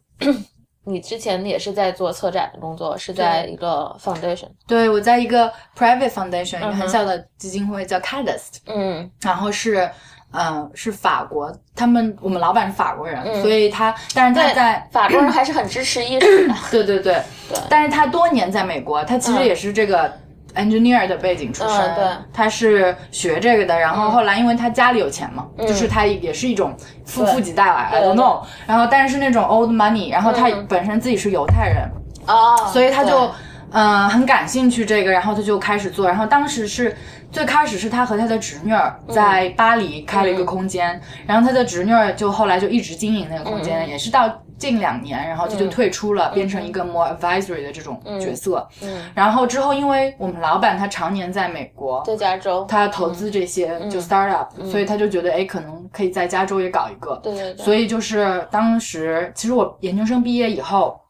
[0.85, 9.90] 你之前也是在做策展的工作，是在一个 foundation，对我在一个 private foundation，一个很小的基金会叫 Cadest，嗯，然后是。
[10.31, 16.55] 嗯，是法国，他们我们老板是法国人，所以他，但是他在法国人还是很支持艺术的。
[16.70, 17.14] 对对对。
[17.48, 20.12] 对，但是他多年在美国，他其实也是这个
[20.59, 26.75] engineer 的背景出身，对，他是学这个的，然后后来因为他家里有钱嘛，就是他也是一种
[27.07, 31.88] 富富几代来，I don't know，然后但是那种 old money，然后他本身自己是犹太人，
[32.27, 33.31] 哦，所以他就
[33.71, 36.94] 嗯很感兴趣这个，然后他就开始做，然后当时是。
[37.31, 44.27] 最开始是他和他的侄女儿在巴黎开了一个空间，然后他的侄女儿就后来就一直经营那个空间，也是到
[44.59, 48.66] 近两年，然后他就退出了，变成一个 more advisory 的这种角色。
[48.83, 57.18] 嗯，然后之后因为我们老板他常年在美国，在加州，他投资这些就 startup，所以他就觉得哎，可能可以在加州也搞一个。
[57.23, 57.64] 对对对。
[57.64, 61.01] 所以就是当时，其实我研究生毕业以后。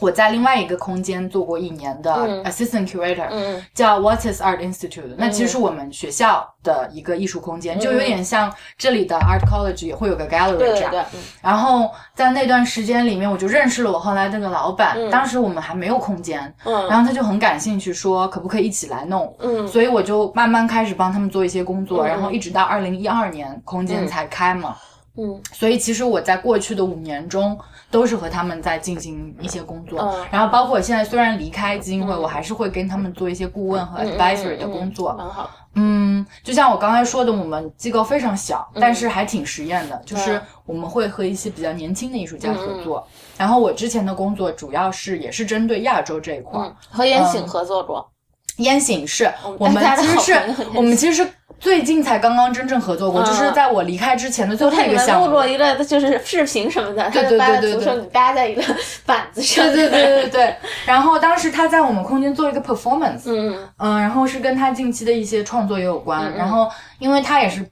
[0.00, 2.10] 我在另外一个空间做过一年的
[2.44, 3.28] assistant curator，
[3.74, 5.14] 叫 Watts Art Institute。
[5.16, 11.04] 那其实是我们学校的一个艺术空间，就有点像这里的 Art College 也会有个 gallery 这样。
[11.42, 14.96] 然后在那段时间里面，我就认识了我后来那个老板。
[15.10, 19.34] 当时我们还没有空间，然后他就很感兴趣，说可不可以一起来弄。
[19.68, 24.76] 所以我就慢慢开始帮他们做一些工作，然后一直到二零一二年空间才开嘛。
[25.16, 27.58] 嗯，所以其实我在过去的五年中
[27.90, 35.12] 都是和他们在进行一些工作，然后包括我现在虽然离开基金会，我还是会跟他们做一些顾问和 advisory 的工作。
[35.18, 35.50] 蛮好。
[35.74, 43.06] 嗯，就像我刚才说的，我们机构非常小，但是还挺实验的，就是我们会和一些比较年轻的艺术家合作。
[43.36, 48.08] 然后我之前的工作主要是也是针对亚洲这一块，和烟醒合作过。
[48.56, 50.34] 烟醒是我们其实是
[50.74, 51.26] 我们其实。
[51.60, 55.26] 最近才刚刚真正合作过，就是在我离开之前的最后一个项目。
[55.26, 58.62] 录过一个就是视频什么的，对对对对对，你搭在一个
[59.04, 59.64] 板子上。
[59.66, 60.56] 对对对对对。
[60.86, 66.34] 然后当时他在我们空间做一个 performance，嗯嗯，然后是跟他近期的一些创作也有关。
[66.34, 66.68] 然后
[66.98, 67.64] 因为他也是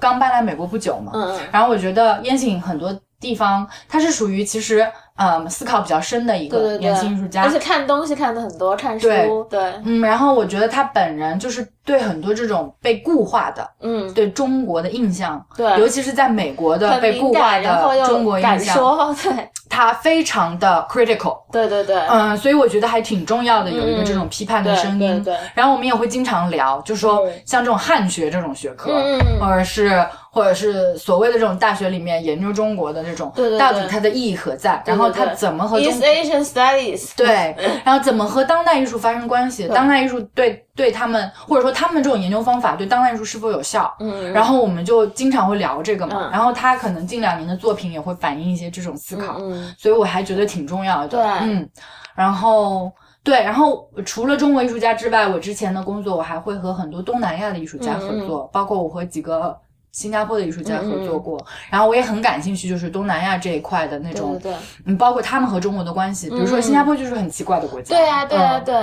[0.00, 1.12] 刚搬来美国不久嘛，
[1.52, 4.86] 然后我觉得烟景很多地方，他是属于其实。
[5.18, 18.76] 嗯，思考比较深的一个年轻艺术家，而且看东西看的很多，看书，对，嗯，然后我觉得他本人就是对很多这种被固化的，嗯，对中国的印象，对，尤其是在美国的被固化的中国印象，
[19.24, 28.92] 对，他非常的 critical，对对对，嗯，所以我觉得还挺重要的，有一个这种批判的声音，对，然后我们也会经常聊，就说像这种汉学这种学科，
[29.40, 35.06] 或者是或者是所谓的这种大学里面研究中国的这种，对对，到底它的意义何在，然后。
[35.16, 39.66] 它怎么和 East Asian Studies 对， 然后怎么和当代艺术发生关系？
[39.68, 43.90] 当代艺术对对他们，或者说他们这种研究方法对当代艺术是否有效？
[44.00, 46.28] 嗯，然后我们就经常会聊这个嘛。
[46.30, 51.08] 然后他可能近两年的作品也会反映一些这种思考，嗯，所以我还觉得挺重要的。
[51.08, 51.66] 对，嗯，
[52.14, 59.56] 然后对，然后除了中国艺术家之外，我之前的工作我还会和很多东南亚的艺术家合作，包括我和几个。
[59.96, 64.52] 新加坡的艺术家合作过，然后我也很感兴趣，就是东南亚这一块的那种，对，
[64.84, 68.76] 嗯，包括他们和中国的关系，比如说新加坡就是很奇怪的国家，对啊，对呀，对。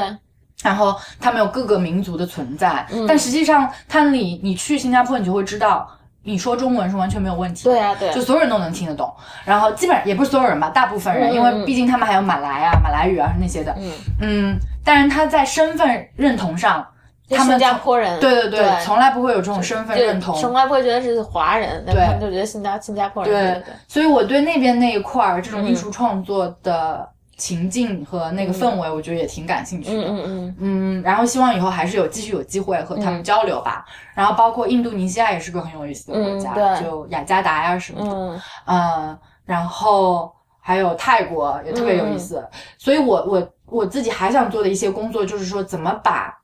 [0.64, 5.88] 然后他们有各个民族的存在，但实际上，他你你去新加坡，你就会知道，
[6.24, 9.14] 你说中文是完全没有问题，对呀，对，就所有人都能听得懂。
[9.46, 13.92] 然后基本上也不是所有人吧，大部分人，因为毕竟他们还有马来啊、马来语啊那些的，嗯。
[14.20, 16.88] 嗯，但是他在身份认同上。
[17.30, 23.32] 他们新加坡人，对对对，从来不会有这种身份认同，从来不会觉得是华人，对他们就觉得新加新加坡人。
[23.32, 27.08] 对对，所以我对那边那一块儿这种艺术创作的
[27.38, 30.04] 情境和那个氛围，我觉得也挺感兴趣的。
[30.04, 33.86] 嗯嗯嗯，然后希望以后还是有继续有机会和他们交流吧。
[34.14, 38.42] 然后包括印度尼西亚也是个很有意思的国家，就雅加达呀什么的。
[38.66, 42.46] 嗯，然后还有泰国也特别有意思。
[42.78, 46.38] 所以我我我自己还想做的一些工作，就是说怎么把。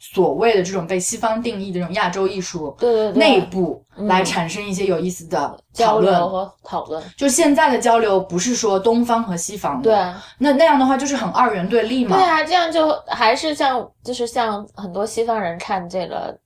[0.00, 7.02] 所谓的这种被西方定义的这种亚洲艺术，对对对，内部来产生一些有意思的交流和讨论。
[7.16, 12.16] 就现在的交流不是说东方和西方的，对，那那样的话就是很二元对立嘛。
[12.16, 16.38] 对啊，这样就还是像就是像很多西方人看这个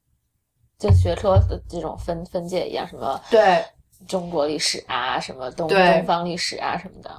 [0.79, 3.62] 就学科的这种分分界一样，什么对
[4.09, 7.11] 中国历史啊，什么东东方历史啊什么的。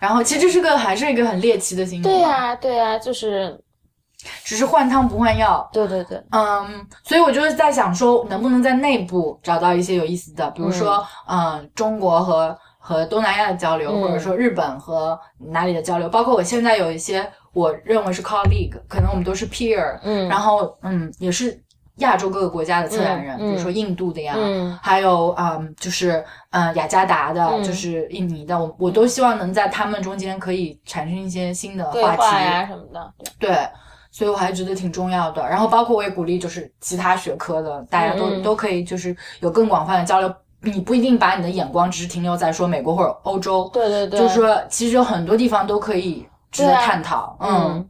[0.00, 2.02] 然后其实这是个还是一个很猎奇的心理。
[2.02, 3.56] 对呀，对呀，就是。
[4.44, 21.62] 只是换汤不换药，对对对，嗯，所以我就是在想说，能不能在内部找到一些有意思的，比如说，嗯，中国和和东南亚的交流，或者说日本和哪里的交流，包括我现在有一些我认为是 colleague，可能我们都是 peer，嗯，然后嗯，也是
[21.96, 24.78] 亚洲各个国家的策展人，嗯比如说印度的呀，嗯。
[24.82, 27.64] 还有嗯，就是嗯雅加达的，嗯。
[27.64, 33.68] 就是印尼的，我我都希望能在他们中间可以产生一些新的话题，话呀什么的，对对，
[34.16, 35.46] 所以我还觉得挺重要的。
[35.46, 40.34] 然后包括我也鼓励，就是其他学科的，大家都、都可以就是有更广泛的交流。
[40.62, 47.36] 你不一定把你的眼光只是停留在说美国或者欧洲，对对对，就是说其实有很多地方都可以值得探讨。
[47.40, 47.86] 嗯。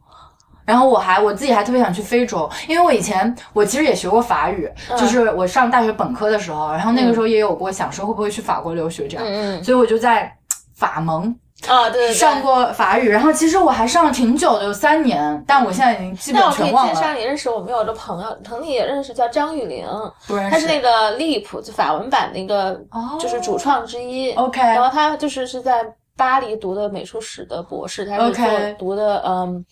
[0.65, 4.97] 然后我还我自己还特别想去非洲，因为我以前我其实也学过法语，嗯。
[4.97, 9.63] 就是我上大学本科的时候，然后那个时候也有过想说会不会去法国留学这样，嗯。
[9.63, 10.37] 所以我就在
[10.75, 19.87] 法蒙嗯啊，对对对，上过法语，然后其实我还上了挺久的，有三年，但我现在已经基本那我可以全忘了，介绍你认识我们有个朋友，可能你也认识，叫张雨玲，
[20.27, 20.51] 不认识。
[20.51, 23.17] 他是那个 Leap 就法文版的一个，哦。
[23.19, 24.31] 就是主创之一。
[24.33, 25.83] OK 然后他就是是在
[26.15, 29.65] 巴黎读的美术史的博士，他是读的嗯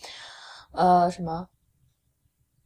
[0.73, 1.45] 呃什么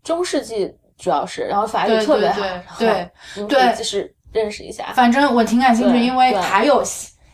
[0.01, 2.29] 中世纪主要是，然后法语特别
[2.65, 3.12] 好，对
[3.47, 4.93] 对就是认识一下。
[4.95, 6.82] 反正我挺感兴趣，因为还有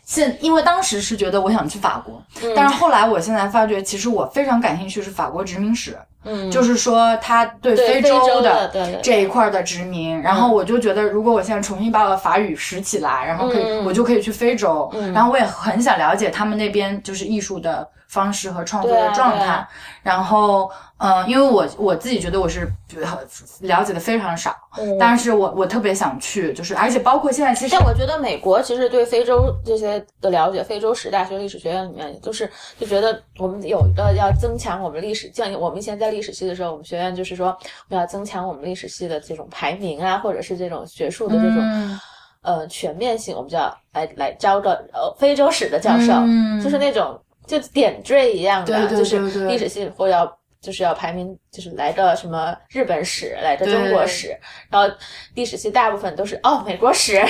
[0.06, 2.54] 现，因为当时是觉得我想去法国，嗯。
[2.56, 13.84] 但是后来我现在发觉，其实我非常感兴趣是法国殖民史，嗯，就是说他对对非洲洲的这一块的殖民，然后我就觉得，如果我现在重新把我的法语拾起来，然后可以，嗯。
[13.84, 15.12] 我就可以去非洲，嗯。
[15.12, 19.68] 然后我也很想了解他们那边就是艺术的方式和创作的状态，
[20.02, 23.20] 然后，嗯、因为我我自己觉得我是呃
[23.60, 24.98] 了解的非常少，嗯。
[24.98, 32.50] 但是我我特别想去，就是而且包括现在其实但我觉得美国其实对非洲这些的了解，非洲史大学历史学院里面就是
[32.80, 37.48] 就觉得我们有一个要增强我们历史，像我们以前在历史系的时候，我们学院就是说
[37.90, 42.00] 我们要增强我们历史系的这种排名啊，或者是这种学术的这种、嗯。
[42.46, 46.62] 呃全面性，我们就要来来招个呃非洲史的教授，嗯。
[46.62, 50.38] 就是那种就点缀一样的，对对就是历史系或要。
[50.62, 54.36] 就是要排名，就是来个什么日本史，来个中国史，
[54.72, 54.92] 然后
[55.36, 57.24] 历史系大部分都是哦美国史，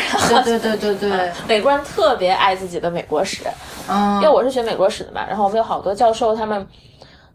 [0.46, 3.44] 对对对对对， 美国人特别爱自己的美国史，
[3.90, 4.16] 嗯。
[4.16, 6.66] 因为我是学美国史的嘛，然后我们有好多教授，他们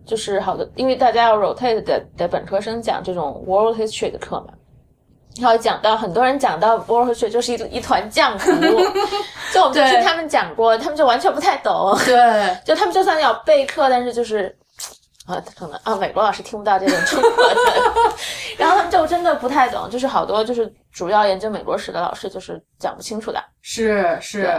[0.07, 4.55] 就是好多，因为大家要 rotate 的的本科生讲这种 world history 的课嘛，
[5.39, 8.51] 然后讲到很多人讲到 world history 就是一一团浆糊，
[9.53, 12.17] 就我们就听他们讲过，他们就完全不太懂，对。
[12.65, 14.55] 就他们就算要备课，但是就是。
[15.31, 17.55] 啊，可能啊，美国老师听不到这种中国的，
[18.59, 23.43] 然后他们就真的不太懂，就是好多就是主要研究美国史的老师就是讲不清楚的。
[23.63, 24.51] 是是，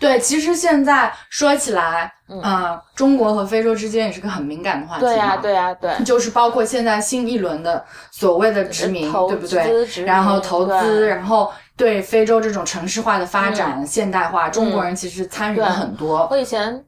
[0.00, 5.08] 对，其实现在说起来，嗯、中国和非洲之间也是个很敏感的话题嘛。
[5.08, 5.92] 对呀、对呀、对。
[6.04, 16.26] 就是包括现在新一轮的所谓的殖民，投对不对然后投资，然后对非洲这种城市化的发展、现代化，中国人其实参与了很多。
[16.30, 16.82] 我以前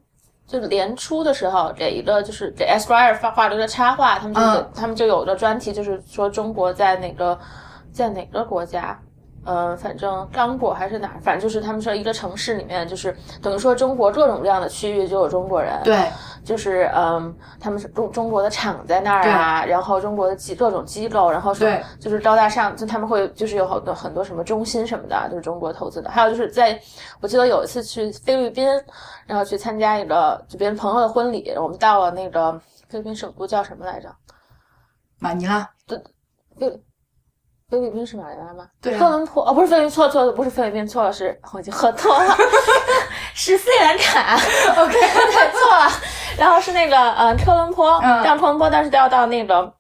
[0.50, 7.38] 就年初的时候，给一个就是给 Esquire 发画了一个插画，他们就、嗯他们就有个专题，就是说中国在哪个
[7.92, 8.98] 在哪个国家。
[9.44, 16.11] 呃，反正刚果还是哪儿，反正就是他们说一个城市里面，就是等于说中国各种各样的区域就有中国人，，对，
[16.44, 21.66] 就是嗯，他们是中中国的厂在那儿啊，然后中国的机各种机构，然后说
[21.98, 26.11] 就是高大上，就他们会就是有好多很多什么中心什么的，就是中国投资的。
[26.11, 26.79] 还有就是在
[27.20, 28.68] 我记得有一次去菲律宾，
[29.26, 32.53] 然后去参加一个就别人朋友的婚礼，我们到了那个
[32.88, 34.14] 菲律宾首都叫什么来着？
[35.18, 35.68] 马尼拉，
[36.59, 36.83] 菲
[37.70, 38.66] 菲律宾是马尼拉吗？
[38.83, 42.37] 对啊特伦坡哦，不是菲律宾，错错了，不是菲律宾，错了，是我已经喝多了，
[43.35, 44.35] 是斯里兰卡。
[44.83, 45.88] OK， 对，错了。
[46.37, 49.72] 然后是那个嗯特伦坡，嗯到特伦坡，但是要到那个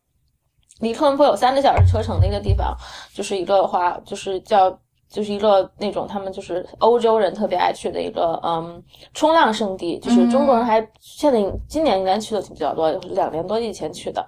[0.80, 2.76] 离特伦坡有三个小时车程的一个地方，
[3.12, 4.78] 就是一个话，就是叫。
[5.12, 8.80] 就是一个那种他们就是欧洲人特别爱去的一个嗯
[9.12, 14.24] 冲浪圣地，就是中国人还现在今年应该去的比较多，两年多以前去的。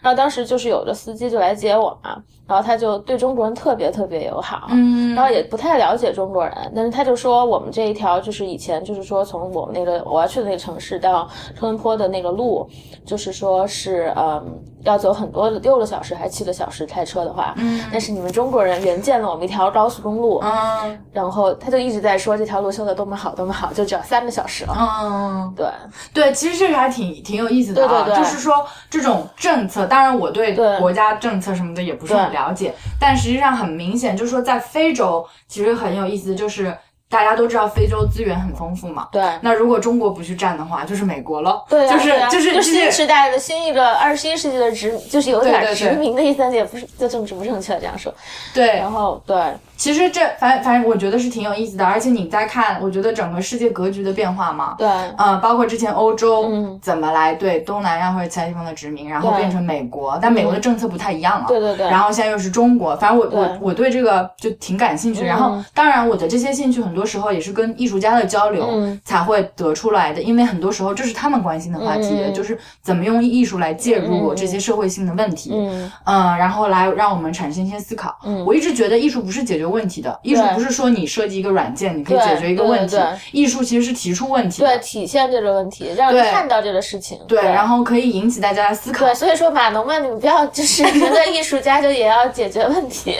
[0.00, 5.14] 然后当时就是有个司机就来接我嘛，然后他就对中国人特别特别友好，嗯。
[5.14, 12.68] 然后也不太了解中国人，但是他就说我们这一条就是以前就是说从我们那个我要去的那个城市到特伦坡的那个路，
[13.04, 20.98] 就是说是嗯要走很多六个小时还是七个小时开车的话，嗯但是你们中国人援建了我们一条高速公路，嗯。
[21.12, 25.66] 然后他就一直在说这条路修的多么好多么好，就只要三个小时了，嗯，对。
[26.12, 28.54] 对，其实这个还挺挺有意思的啊，对对对就是说
[28.90, 36.76] 这种政策，当然我对对国家政策什么的也不是很对了解，但实际上很明显，就是说在非洲其实很有意思，就是
[37.08, 39.08] 大家都知道非洲资源很丰富嘛。
[39.10, 39.22] 对。
[39.40, 41.64] 那如果中国不去占的话，就是美国了。
[41.68, 48.12] 对啊，就是就是就新时代的新一个二十一世纪的殖，就是有点殖民的意思，也不是就政治不正确这样说。
[48.52, 49.36] 对然后对，
[49.76, 56.78] 其实这反反正我觉得是挺有意思的，而且你在看，我觉得整个世界格局的变化嘛，对，呃，包括之前欧洲嗯。
[56.82, 61.44] 怎么来对东南亚或者其他地方的殖民，然后变成美国，但美国的政策不太一样啊。
[61.48, 65.24] 对对对，然后现在又是中国，反正我我我对这个就挺感兴趣。
[65.24, 69.00] 然后嗯当然我的这些兴趣很多时候也是跟艺术家的交流嗯。
[69.04, 72.16] 才会得出来的，因为很多时候这是他们关心的话题，嗯。
[72.16, 74.36] 嗯嗯就是怎么用艺术来介入嗯嗯嗯。
[74.36, 75.50] 这些社会性的问题。
[75.54, 75.90] 嗯。
[76.04, 78.16] 嗯，然后来让我们产生一些思考。
[78.24, 78.44] 嗯。
[78.44, 82.96] 我一直觉得艺术不是解决问题的，艺术不是说你设计一个软件你可以解决一个问题。
[82.96, 86.20] 对对对，艺术其实是提出问题对，体现这个问题，让对。
[86.22, 89.06] 人看到这个事情，对，对，然后可以引起大家的思考。
[89.06, 89.14] 对，。
[89.14, 93.16] 所以说码农们，你们不要就是觉得艺术家就也要解决问题，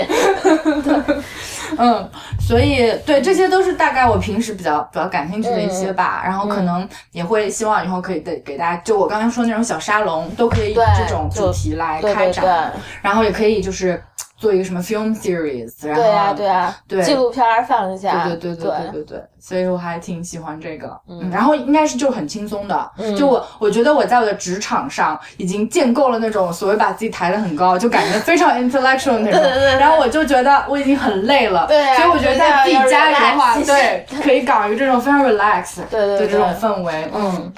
[1.79, 2.09] 嗯，
[2.41, 6.23] 所以对，这些都是大概我平时比较比较感兴趣的一些嗯吧。
[6.25, 14.03] 然后可能也会希望以后可以给给大家，就我刚才说那种小沙龙，都可以以这种主题来对对开展，对，然后也可以就是
[14.37, 20.95] 做一个什么 film series 然后对啊对啊对，纪录片放一下，对对对对对对对，所以我还挺喜欢这个。
[21.09, 22.91] 嗯，然后应该是就很轻松的。
[22.99, 29.41] 嗯，就我我觉得我在我的职场上已经建构了那种所谓把自己抬得很高，就感觉非常 intellectual 那种。
[29.41, 29.79] 对对对。
[29.79, 31.67] 然后我就觉得我已经很累了。
[31.67, 31.97] 对。
[31.97, 35.81] 所以我觉得在自己家里的话，对，可以港个这种非常 relax。
[35.91, 36.29] 对对对。
[36.29, 37.11] 这种氛围。
[37.15, 37.53] 嗯。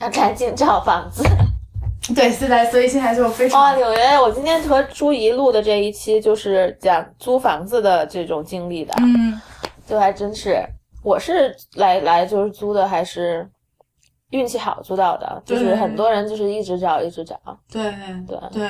[0.00, 1.24] 要赶紧找房子。
[2.14, 9.40] 对，现在所以现在就非哦，常纽约，我今天和朱怡录的这一期就是讲租房子的这种经历的，嗯。
[9.84, 10.64] 就还真是，
[11.02, 13.46] 我是来来就是租的，还是
[14.30, 17.36] 运气好租到的，就是很多人就是一直找一直找，
[17.70, 17.92] 对
[18.26, 18.66] 对对，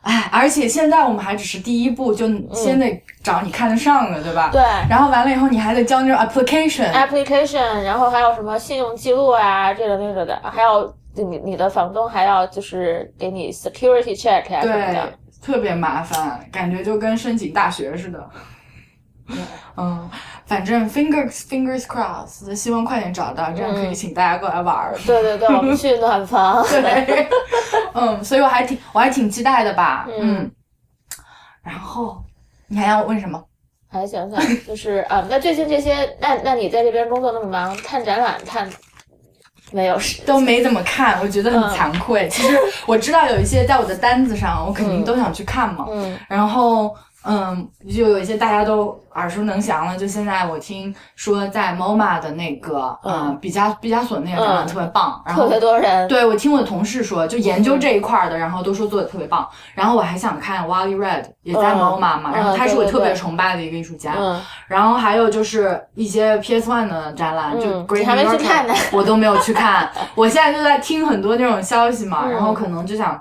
[0.00, 4.48] 哎，而且现在我们还只是第一步，就先得找你看得上的，对吧？
[4.52, 4.62] 对。
[4.88, 15.12] 然后完了以后，你还得交那种 application，application，然后还有什么信用记录啊，这个那个的，还有你你的房东还要就是给你 security check 啊什么对的，，
[15.42, 18.30] 特别麻烦，感觉就跟申请大学似的。
[19.76, 20.10] 嗯，
[20.44, 24.94] 反正 fingers fingers crossed，希望快点找到，这样可以请大家过来玩儿。
[25.06, 26.62] 对对对，我们去暖房。
[26.68, 27.28] 对，
[27.94, 30.06] 嗯，所以我还挺我还挺期待的吧。
[30.08, 30.50] 嗯嗯，
[31.62, 32.22] 然后
[32.68, 33.42] 你还要问什么？
[33.88, 38.68] 还想想，就是啊，那最近这些，那那你在这边工作那么忙，看展览看
[39.74, 42.28] 没有是都没怎么看，我觉得很嗯惭愧。
[42.28, 42.56] 其实
[42.86, 45.86] 我知道有一些在我的单子上，我肯定都想去看嘛。
[45.90, 46.94] 嗯然后，
[47.24, 49.96] 嗯，就有一些大家都耳熟能详了。
[49.96, 55.22] 就现在我听说在 MoMA 的那个，嗯嗯，毕加毕加索那个展览嗯特别棒。
[55.24, 59.48] 然特后别多人，对我听我的同事说，就研究这一块儿的，然后都说做的特别棒。
[59.74, 64.14] 然后我还想看 Wally Red 也在嗯 MoMA 嘛，嗯然后他是我特别崇拜的一个艺术家。
[64.18, 69.90] 嗯然后还有就是一些 PS One 的展览，就嗯 Great 你还没 New 去看呢 我都没有去看。
[70.14, 73.20] 我现在就在听很多那种消息嘛，嗯然后可能就想，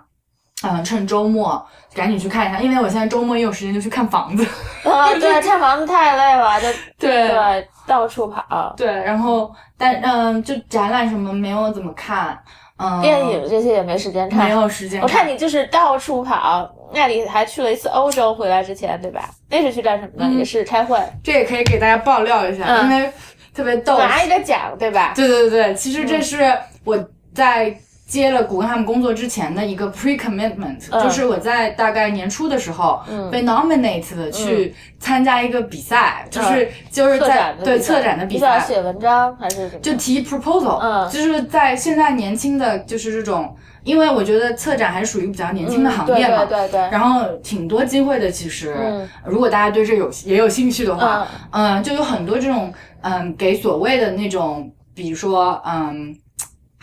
[0.64, 4.46] 嗯，趁周末赶紧去看一下，因为我现在周末也有时间就去看房子。
[4.84, 8.74] 啊， 对，看房子太累了，就 对对到处跑。
[8.78, 12.38] 对，然后但嗯，就展览什么没有怎么看，
[12.78, 19.30] 嗯，电影这些也没时间看，没有时间我看你就是到处跑，那里还去了一次欧洲，回来之前对吧？
[19.50, 20.26] 那是去干什么的？
[20.26, 23.12] 嗯也是开会，这也可以给大家爆料一下，嗯因为
[23.54, 23.98] 特别逗。
[23.98, 25.12] 拿一个奖对吧？
[25.16, 26.98] 对对对，其实这嗯是我
[27.36, 27.76] 在
[28.14, 31.04] 接了古根汉姆工作之前的一个 pre commitment，、嗯。
[31.04, 33.32] 就是我在大概年初的时候、嗯。
[33.32, 39.68] 被 nominate 的去参加一个比赛，就是就是在对策展的比赛，你是要写文章还是？
[39.82, 41.10] 就提 proposal，、嗯。
[41.10, 46.46] 就是在现在年轻的就是这种，因为我觉得策展还是属于比较年轻的行业嘛。
[46.46, 49.10] 对对对，然后挺多机会的，其实，嗯。
[49.26, 56.16] 如果大家对这有也有兴趣的话，嗯、就有很多这种，嗯，给所谓的那种，比如说，嗯，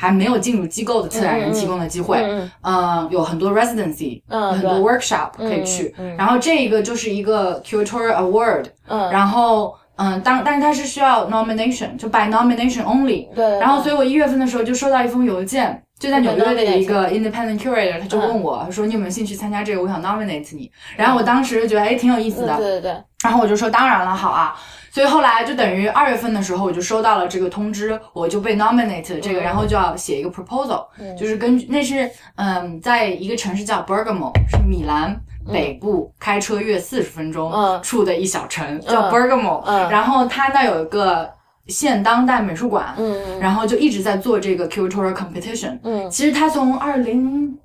[0.01, 15.83] 还没有进入机构的策展人提供的机会，嗯嗯，有很多 residency，、嗯很多 workshop 可以去，然后这一个就是一个 curatorial award，、嗯，然后，嗯，当但是它是需要 nomination，就 by nomination only，对，然后所以我一月份的时候就收到一封邮件。
[16.01, 19.83] 就在纽约的一个 independent curator，他就问我，他说你有没有兴趣参加这个？
[19.83, 20.71] 我想 nominate 你。
[20.97, 22.55] 然后我当时就觉得，哎，挺有意思的。
[22.55, 24.57] 嗯对对对，然后我就说当然了，好啊。
[24.93, 29.43] 所以后来就等于二月份的时候，我就收到了这个通知，我就被 nominate 这个，嗯。
[29.45, 31.17] 然后就要写一个 proposal，、嗯。
[31.17, 35.17] 就是根据那是嗯，在一个城市叫 Bergamo，是米兰
[35.47, 37.81] 北部，开车约四十分钟嗯。
[37.83, 39.89] 处的一小城，叫嗯 Bergamo、嗯。
[39.91, 41.31] 然后它那有一个
[41.69, 45.79] 现当代美术馆，嗯然后就一直在做这个 curatorial competition。
[45.85, 46.11] 嗯。
[46.11, 47.57] 其实他从二零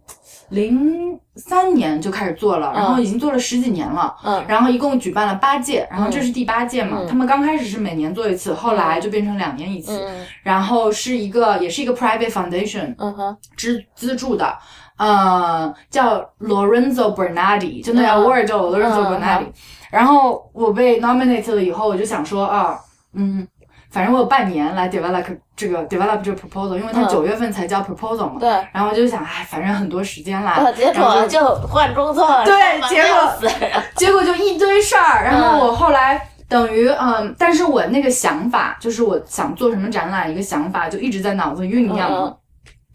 [0.50, 4.16] 零三年就开始做了，然后已经做了十几年了。
[4.24, 7.00] 嗯，然后一共举办了八届，然后这是第八届嘛。
[7.02, 10.06] 嗯他们刚开始是每年做一次，后来就变成两年一次。
[10.06, 14.56] 嗯然后是一个也是一个 private foundation 嗯哼，资资助的，
[14.98, 19.46] 呃，叫 Lorenzo Bernardi，就那个嗯 award 叫 Lorenzo 嗯 Bernardi。
[19.91, 22.80] 然后我被 nominated 了以后，我就想说啊，
[23.14, 23.48] 嗯，
[23.96, 25.24] 反正我有半年来 develop
[25.56, 28.38] 这个 develop 这个 proposal，因为他嗯九月份才交 proposal 嘛。
[28.38, 28.50] 对。
[28.74, 30.56] 然后我就想，哎，反正很多时间啦。
[30.58, 33.50] 然后果就换工作了，对结果
[33.96, 42.12] 结果就一堆事儿，然后我后来等于嗯，但是我那个想法就是我想做什么展览，一个想法就一直在脑子酝酿。
[42.12, 42.38] 嗯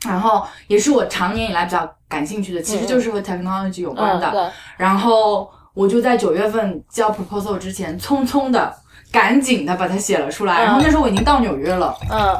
[0.08, 4.50] 然后也是我常年以来比较感兴趣的，其实就是和 technology 有关的。
[4.78, 8.74] 然后我就在九月份交 proposal 之前，匆匆的、
[9.12, 10.54] 赶紧的把它写了出来。
[10.54, 12.36] 嗯然后那时候我已经到纽约了，嗯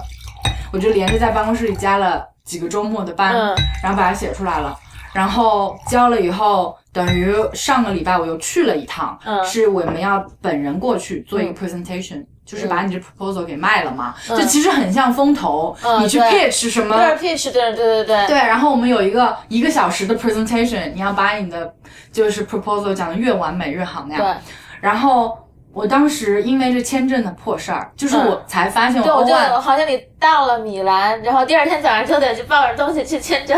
[0.73, 4.77] 我就连着在办公室里加了几个周末的班，嗯然后把它写出来了。
[5.13, 16.97] 然后交了以后，等于上个礼拜我又去了一趟，嗯是我们要本人过去做一个 presentation，、就是把你这 proposal 给卖了嘛，嗯就其实很像风投，嗯你去 pitch 什么。
[16.97, 21.73] 对 pitch，对对对对对，然后我们有一个一个小时的 presentation，你要把你的
[22.11, 24.25] 就是 proposal 讲的越完美越好那样。
[24.25, 24.35] 对
[24.81, 25.39] 然后
[25.73, 33.57] 我当时因为这签证的破事儿，就是我才发现对，我就好像你到了米兰，然后第二天早上就得去抱着东西去签证，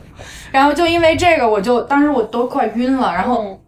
[0.52, 3.58] 然后就因为这个，我就当时我都快晕了，然后嗯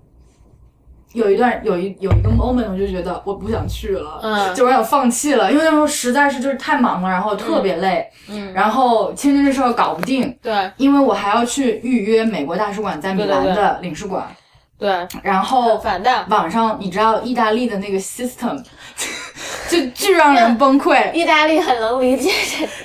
[1.16, 4.54] 有一段有一有一个 moment，我就觉得我不想去了，嗯。
[4.54, 10.70] 就我想放弃了，因为那时候实在是就是太忙了，然后特别累，嗯，然后签证这事儿搞不定，对。
[10.76, 14.24] 因为我还要去预约美国大使馆在米兰的领事馆，
[14.78, 16.26] 对，然后反的。
[16.28, 18.62] 网上你知道意大利的那个 system
[19.70, 22.30] 就巨让人崩溃，意大利很能理解，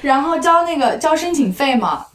[0.02, 2.06] 然后交那个交申请费嘛，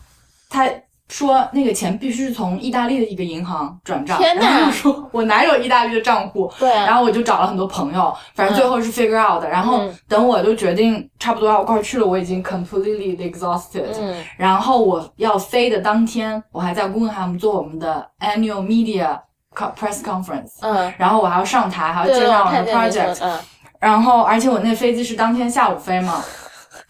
[0.48, 0.66] 他
[1.08, 4.42] 说那个钱必须是从意大利的一个银行转账，天哪！
[4.42, 6.52] 然后我说我哪有意大利的账户？
[6.58, 9.48] 对啊，然后我就找了很多朋友，反正最后是 figure out 的。
[9.48, 9.98] 然后嗯。
[10.08, 13.86] 等我就决定差不多要快去了，我已经 completely exhausted。
[14.00, 14.24] 嗯。
[14.36, 19.20] 然后我要飞的当天，我还在 Guggenheim 做我们的 annual media
[19.54, 23.38] press conference，嗯，然后我还要上台，还要介绍我们的 project
[23.78, 26.22] 然后而且我那飞机是当天下午飞嘛，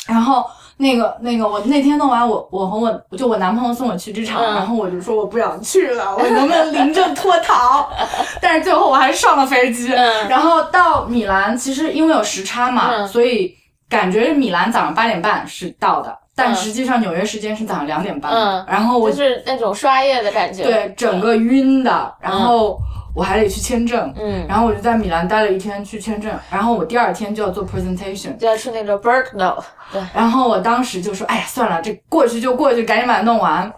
[0.09, 0.45] 然后
[0.79, 4.55] 那个那个我那天弄完我我和我就我男朋友送我去机场，嗯。
[4.55, 7.89] 然后我就说我不想去了，我能不能临阵脱逃？
[8.41, 10.29] 但是最后我还是上了飞机，嗯。
[10.29, 13.09] 然后到米兰，其实因为有时差嘛，嗯。
[13.09, 13.55] 所以
[13.89, 16.55] 感觉米兰早上八点半是到的，但嗯。
[16.55, 20.63] 实际上纽约时间是早上两点半，嗯然后我就是那种刷夜的感觉。
[20.65, 22.79] 对整个晕的，然后
[23.17, 24.13] 我还得去签证。
[24.17, 29.57] 嗯，然后我就在米兰待了一天去签证，然后我第二天就要做 presentation，就要去那个 Berkno。
[29.91, 33.73] 对，然后我当时就说，哎呀，算了，这过去就过去，赶紧把它弄完。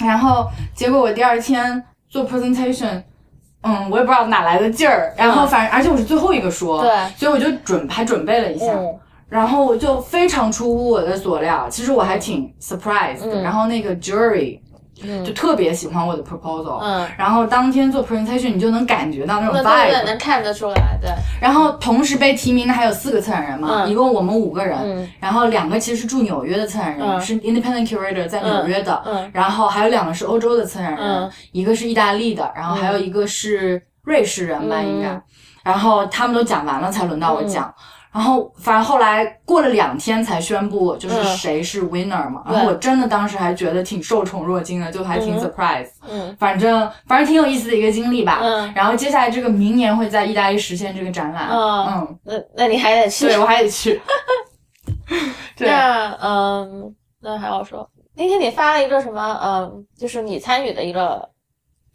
[0.00, 3.02] 然后结果我第二天做 presentation，
[3.62, 8.98] 嗯，我也不知道哪来的劲儿，然后反正而且我是最后一个说，对，所以我就准还准备了一下，嗯
[9.28, 12.50] 然后我就非常出乎我的所料，其实我还挺。
[13.22, 14.58] 嗯然后那个 jury
[15.02, 15.24] 嗯。
[15.24, 23.90] 就特别喜欢我的 proposal，、嗯，然后当天做 presentation 你就能感觉到那种 vibe，能看得出来，对，然后同时被提名的还有四个策展人嘛，嗯。
[23.90, 25.08] 一共我们五个人，嗯。
[25.20, 27.20] 然后两个其实是住纽约的策展人，嗯。
[27.20, 29.30] 是 independent curator 在纽约的，嗯。
[29.32, 31.30] 然后还有两个是欧洲的策展人，嗯。
[31.52, 34.88] 一个是意大利的，然后还有一个是瑞士人吧，嗯。
[34.88, 35.20] 应该，
[35.62, 37.72] 然后他们都讲完了才轮到我讲。
[38.10, 42.42] 然后，反正后来过了两天才宣布，就是嗯谁是 winner 嘛。
[42.46, 45.88] 对然后我真的当时还觉得挺受宠若惊的，就还挺嗯 surprise。
[46.08, 48.40] 嗯反正反正挺有意思的一个经历吧。
[48.42, 51.48] 嗯然后接下来这个明年会在意大利实现这个展览。
[51.50, 53.26] 嗯嗯，那那你还得去。
[53.26, 54.00] 对我还得去。
[55.56, 59.40] 对，那嗯，那还要说，那天你发了一个什么？
[59.42, 61.28] 嗯，就是你参与的一个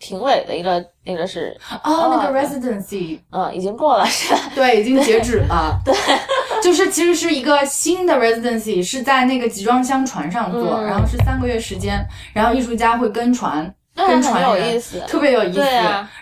[0.03, 4.39] 评委的一个那个是，哦，那个 residency，嗯，已经过了是吧？
[4.53, 5.79] 对，已经截止了。
[5.85, 5.93] 对，
[6.61, 13.73] 就是其实是一个新的 residency，是在那个集装箱船上做，嗯然后是三个月时间，然后艺术家会跟船。
[13.95, 14.99] 跟船有意思。
[15.07, 15.61] 特别有意思，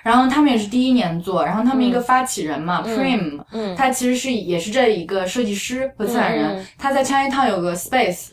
[0.04, 8.32] 然后他们也是第一年做，然后他们一个发起人嘛、嗯 p r i m 嗯他其实是也是这一个设计师和策展人，他在 Chinatown 有个 space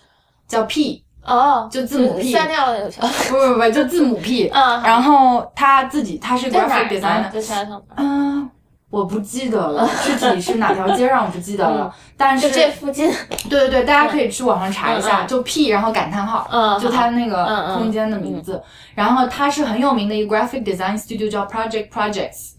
[0.49, 7.81] 叫 P，哦，就字母 P 删掉了那个小， 不不不，就字母 P，嗯，然后他自己他是 graphic？designer，在山上。
[7.97, 8.49] 嗯，
[8.91, 13.11] 我不记得了， 具体是哪条街上我不记得了，但是这附近，
[13.51, 18.63] 对对对，大家可以去网上查一下，就 P 然后感叹号，嗯就他那嗯个嗯空间的名字。
[18.95, 22.55] 然后他是很有名的一个 graphic design studio，叫 Project Projects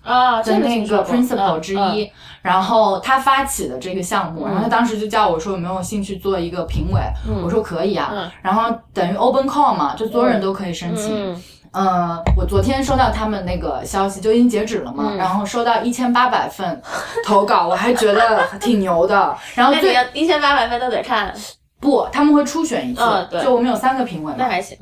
[0.46, 2.12] 的那个 principal 之嗯一。
[2.42, 8.10] 然后他发起的这个项目，嗯然后他当时就叫我说有没有兴趣做一个评委，嗯我说可以啊。
[8.14, 11.34] 嗯然后等于 open call 嘛，就所有人都可以申请。
[11.34, 16.82] 嗯嗯，我昨天收到他们那个消息，就已经截止了嘛，然后收到一千八百份
[17.24, 19.38] 投稿，我还觉得挺牛的。
[19.54, 21.32] 然后最一千八百份都得看，
[21.80, 23.04] 不，他们会初选一次，
[23.44, 24.76] 就我们有三个评委，那还行。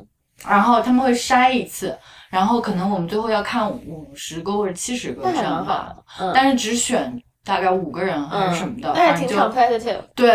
[0.48, 1.94] 然后他们会筛一次，
[2.30, 5.94] 然后可能我们最后要看五十个或者七十个这样吧，
[6.32, 7.22] 但是只选。
[7.48, 9.96] 大概五个人还是什么的，那挺 competitive。
[10.14, 10.28] 对，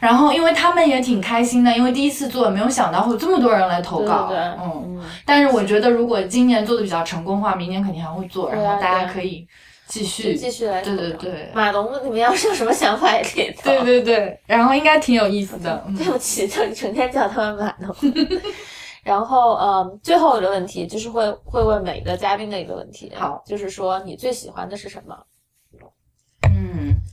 [0.00, 4.28] 然后因为他们也挺开心的，因为第一次做，没有想到会有这么多人来投稿。
[4.30, 9.46] 对嗯，但是我觉得如果今年做的比较成功的话，明年肯定还会做，然后大家可以
[9.86, 10.80] 继续继续来。
[10.80, 13.64] 对对对，马龙，你们要是有什么想法也可以投。
[13.64, 15.84] 对对对，然后应该挺有意思的。
[15.94, 17.94] 对不起，就成天叫他们马龙。
[19.04, 25.14] 然后，嗯，最后一个问题就是会会问每个嘉宾的一个问题，好，就是说你最喜欢的是什么？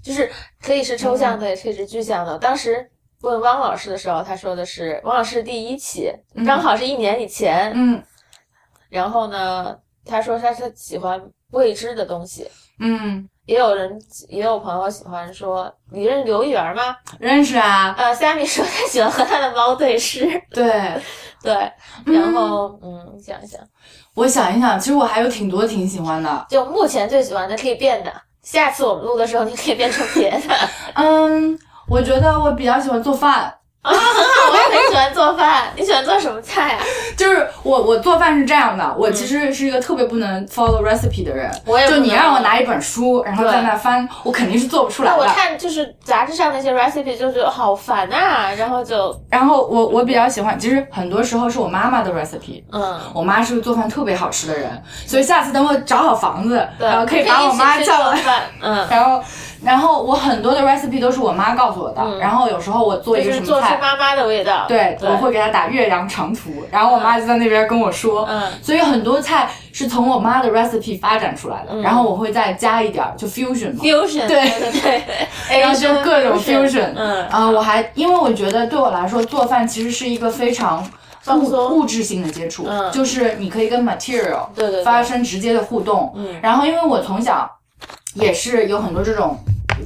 [0.05, 0.31] 嗯，就是
[0.61, 2.37] 可以是抽象的，也可以是具象的。
[2.37, 2.89] 当时
[3.21, 6.11] 问汪老师的时候，他说的是汪老师第一期，
[6.45, 7.71] 刚好是一年以前。
[7.75, 8.03] 嗯，
[8.89, 9.75] 然后呢，
[10.05, 12.47] 他说他是喜欢未知的东西。
[12.79, 13.97] 嗯，也有人
[14.27, 16.95] 也有朋友喜欢说，你认识刘一元吗？
[17.19, 17.95] 认识啊。
[17.97, 20.25] 呃，Sammy 说他喜欢和他的猫对视。
[20.51, 20.65] 对
[21.41, 21.53] 对，
[22.05, 23.61] 然后嗯，想一想，
[24.13, 28.11] 我想一想，其实我还有挺多挺喜欢的，就目前最喜欢的可以变的。
[28.45, 30.55] 下次我们录的时候，你可以变成别的。
[30.93, 31.57] 嗯，
[31.89, 33.51] 我觉得我比较喜欢做饭。
[33.85, 35.71] 啊，很好，我也很喜欢做饭。
[35.75, 36.83] 你喜欢做什么菜啊？
[37.15, 41.51] 就是我，我做饭是这样的，我其实是一个特别不能 follow recipe 的人。
[41.65, 45.17] 我也就你让我拿一本书，然后在那翻，我肯定是做不出来的。
[45.17, 52.63] 我看就是杂志上那些 recipe 就觉得好烦啊，然后就，然后我我比较喜欢，其实很多时候是我妈妈的 recipe。
[52.71, 58.19] 嗯，我妈是个做饭特别好吃的人，所以下次等我找好房子，然后可以把我妈叫来。
[58.61, 59.21] 嗯， 然后。
[59.65, 74.45] 然后我很多的 recipe 都是我妈告诉我的，然后有时候我做一个什么菜，妈妈的味道，对，我会给她打岳阳长途，然后我妈就在那边跟我说，嗯，所以很多菜是从我妈的 recipe 发展出来的，然后我会再加一点就 fusion，fusion，对。
[74.45, 75.03] 对对，
[75.59, 80.87] 然后就各种 fusion，嗯，啊，我还因为我觉得对我来说做饭其实是一个非常
[81.27, 84.83] 物物质性的接触，嗯，就是你可以跟 material 对对。
[84.83, 87.49] 发生直接的互动，嗯，然后因为我从小
[88.13, 89.35] 也是有很多这种。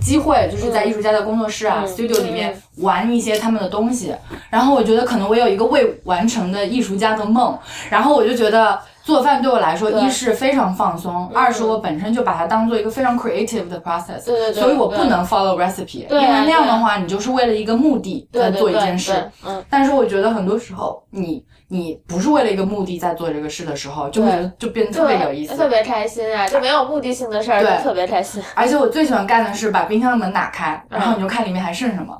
[0.02, 4.14] 机会就是在艺术家的工作室啊，studio 里面玩一些他们的东西，
[4.50, 7.58] 然后我觉得可能我有一个未完成的艺术家的梦，
[7.90, 21.44] 然后我就觉得做饭对我来说，一是非常放松，二是我本身就把它当做一个非常 creative 的 process，对对对，所以我不能 follow recipe，因为那样的话你就是为了一个目的在做一件事，嗯，但是我觉得很多时候你。
[21.72, 26.48] 你不是为了一个目的在做这个事的时候，就会就变得特别有意思，特别开心啊！
[26.48, 28.42] 就没有目的性的事儿，特别开心。
[28.56, 32.18] 而且我最喜欢干的是把冰箱的门打开，然后你就看里面还剩什么，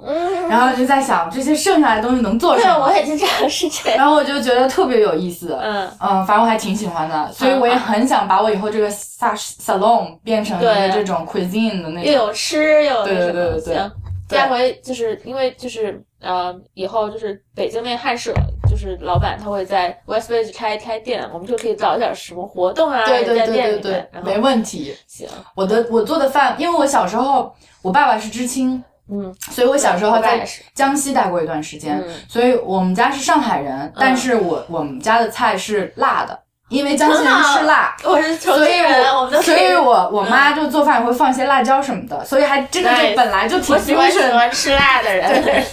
[0.48, 2.76] 然后就在想这些剩下来的东西能做什么。
[2.76, 3.98] 对，我也经常是这样。
[4.00, 13.92] 然后我就觉得特别有意思，嗯嗯，反正我还挺喜欢的，所以我也很想把我以后这个 salon 变成一个这种 cuisine 的那种，又有吃又有对对对对对。
[14.30, 18.32] 下回就是因为就是呃，以后就是北京那汉舍。
[18.80, 24.96] 就是老板他会在 West Village 开开店，我们就可以搞点什么活动啊，对对对对，没问题。
[25.06, 36.40] 行，我的我做的饭，因为我小时候我爸爸是知青，嗯，所以我小时候在江西待过一段时间，所以我们家是上海人，但是我我们家的菜是辣的。
[36.70, 45.64] 因为江西人吃辣， 我是重庆人，我们所以我 我妈就做饭也会放一些辣椒什么的，所以还真的就本来就挺喜欢喜欢吃辣的人，对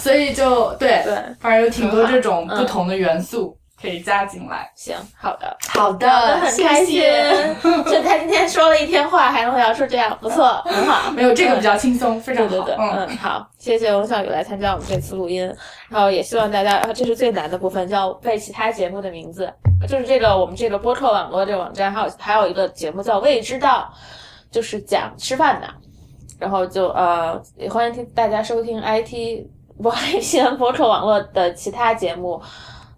[0.00, 3.56] 所以就对对，反正有挺多这种不同的元素。
[3.80, 6.08] 可以加进来，行，好的，好的，
[6.38, 7.02] 很开心。
[7.84, 11.10] 就他今天说了一天话，还能聊出这样，不错，很好。
[11.10, 12.50] 没有这个比较轻松，非常好。
[12.50, 15.44] 对对对，嗯，好，谢谢翁小雨来参加我们这次录音，
[15.90, 19.52] 然后也希望大家， 这是最难的部分，叫背其他节目的名字，
[19.86, 23.92] 就是这个我们这个播客网络这个网站，还有还有一个节目叫未知道，
[24.50, 25.68] 就是讲吃饭的，
[26.38, 29.46] 然后就呃，也欢迎听大家收听 IT
[29.82, 32.40] 不西安播客网络的其他节目。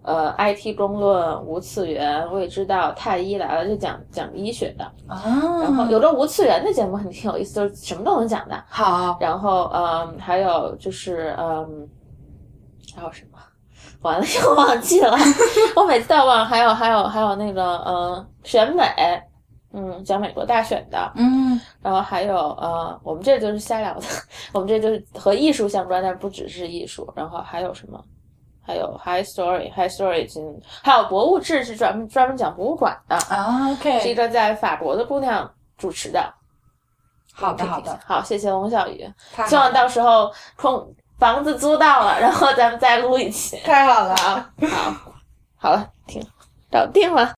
[0.09, 5.21] 呃，IT 公论、无次元、未知道、太医来了，就讲讲医学的啊。
[5.61, 8.63] 然后有个无次元的节目很挺有意思，就是什么都能讲的。
[8.67, 9.15] 好。
[9.21, 11.87] 然后嗯，还有就是嗯，
[12.95, 13.37] 还有什么？
[14.01, 15.15] 完了 又忘记了，
[15.75, 16.43] 我每次都忘。
[16.45, 18.83] 还有还有还有那个嗯，选美，
[19.73, 21.11] 嗯，讲美国大选的。
[21.15, 21.59] 嗯。
[21.83, 24.05] 然后还有呃，我们这就是瞎聊的，
[24.53, 27.07] 我们这就是和艺术相关，但不只是艺术。
[27.15, 28.03] 然后还有什么？
[28.69, 36.31] 还有 High Story，High Story 已经还有博物志是专门专门讲博物馆的啊，OK，是一个在法国的姑娘主持的。
[37.33, 39.11] 好的好的，好，谢谢龙小鱼，
[39.47, 43.57] 希望到时候空房子租到了，然后咱们再录一期。
[43.63, 44.93] 太好了，好，
[45.57, 46.23] 好了，停。
[46.71, 47.33] 搞定了。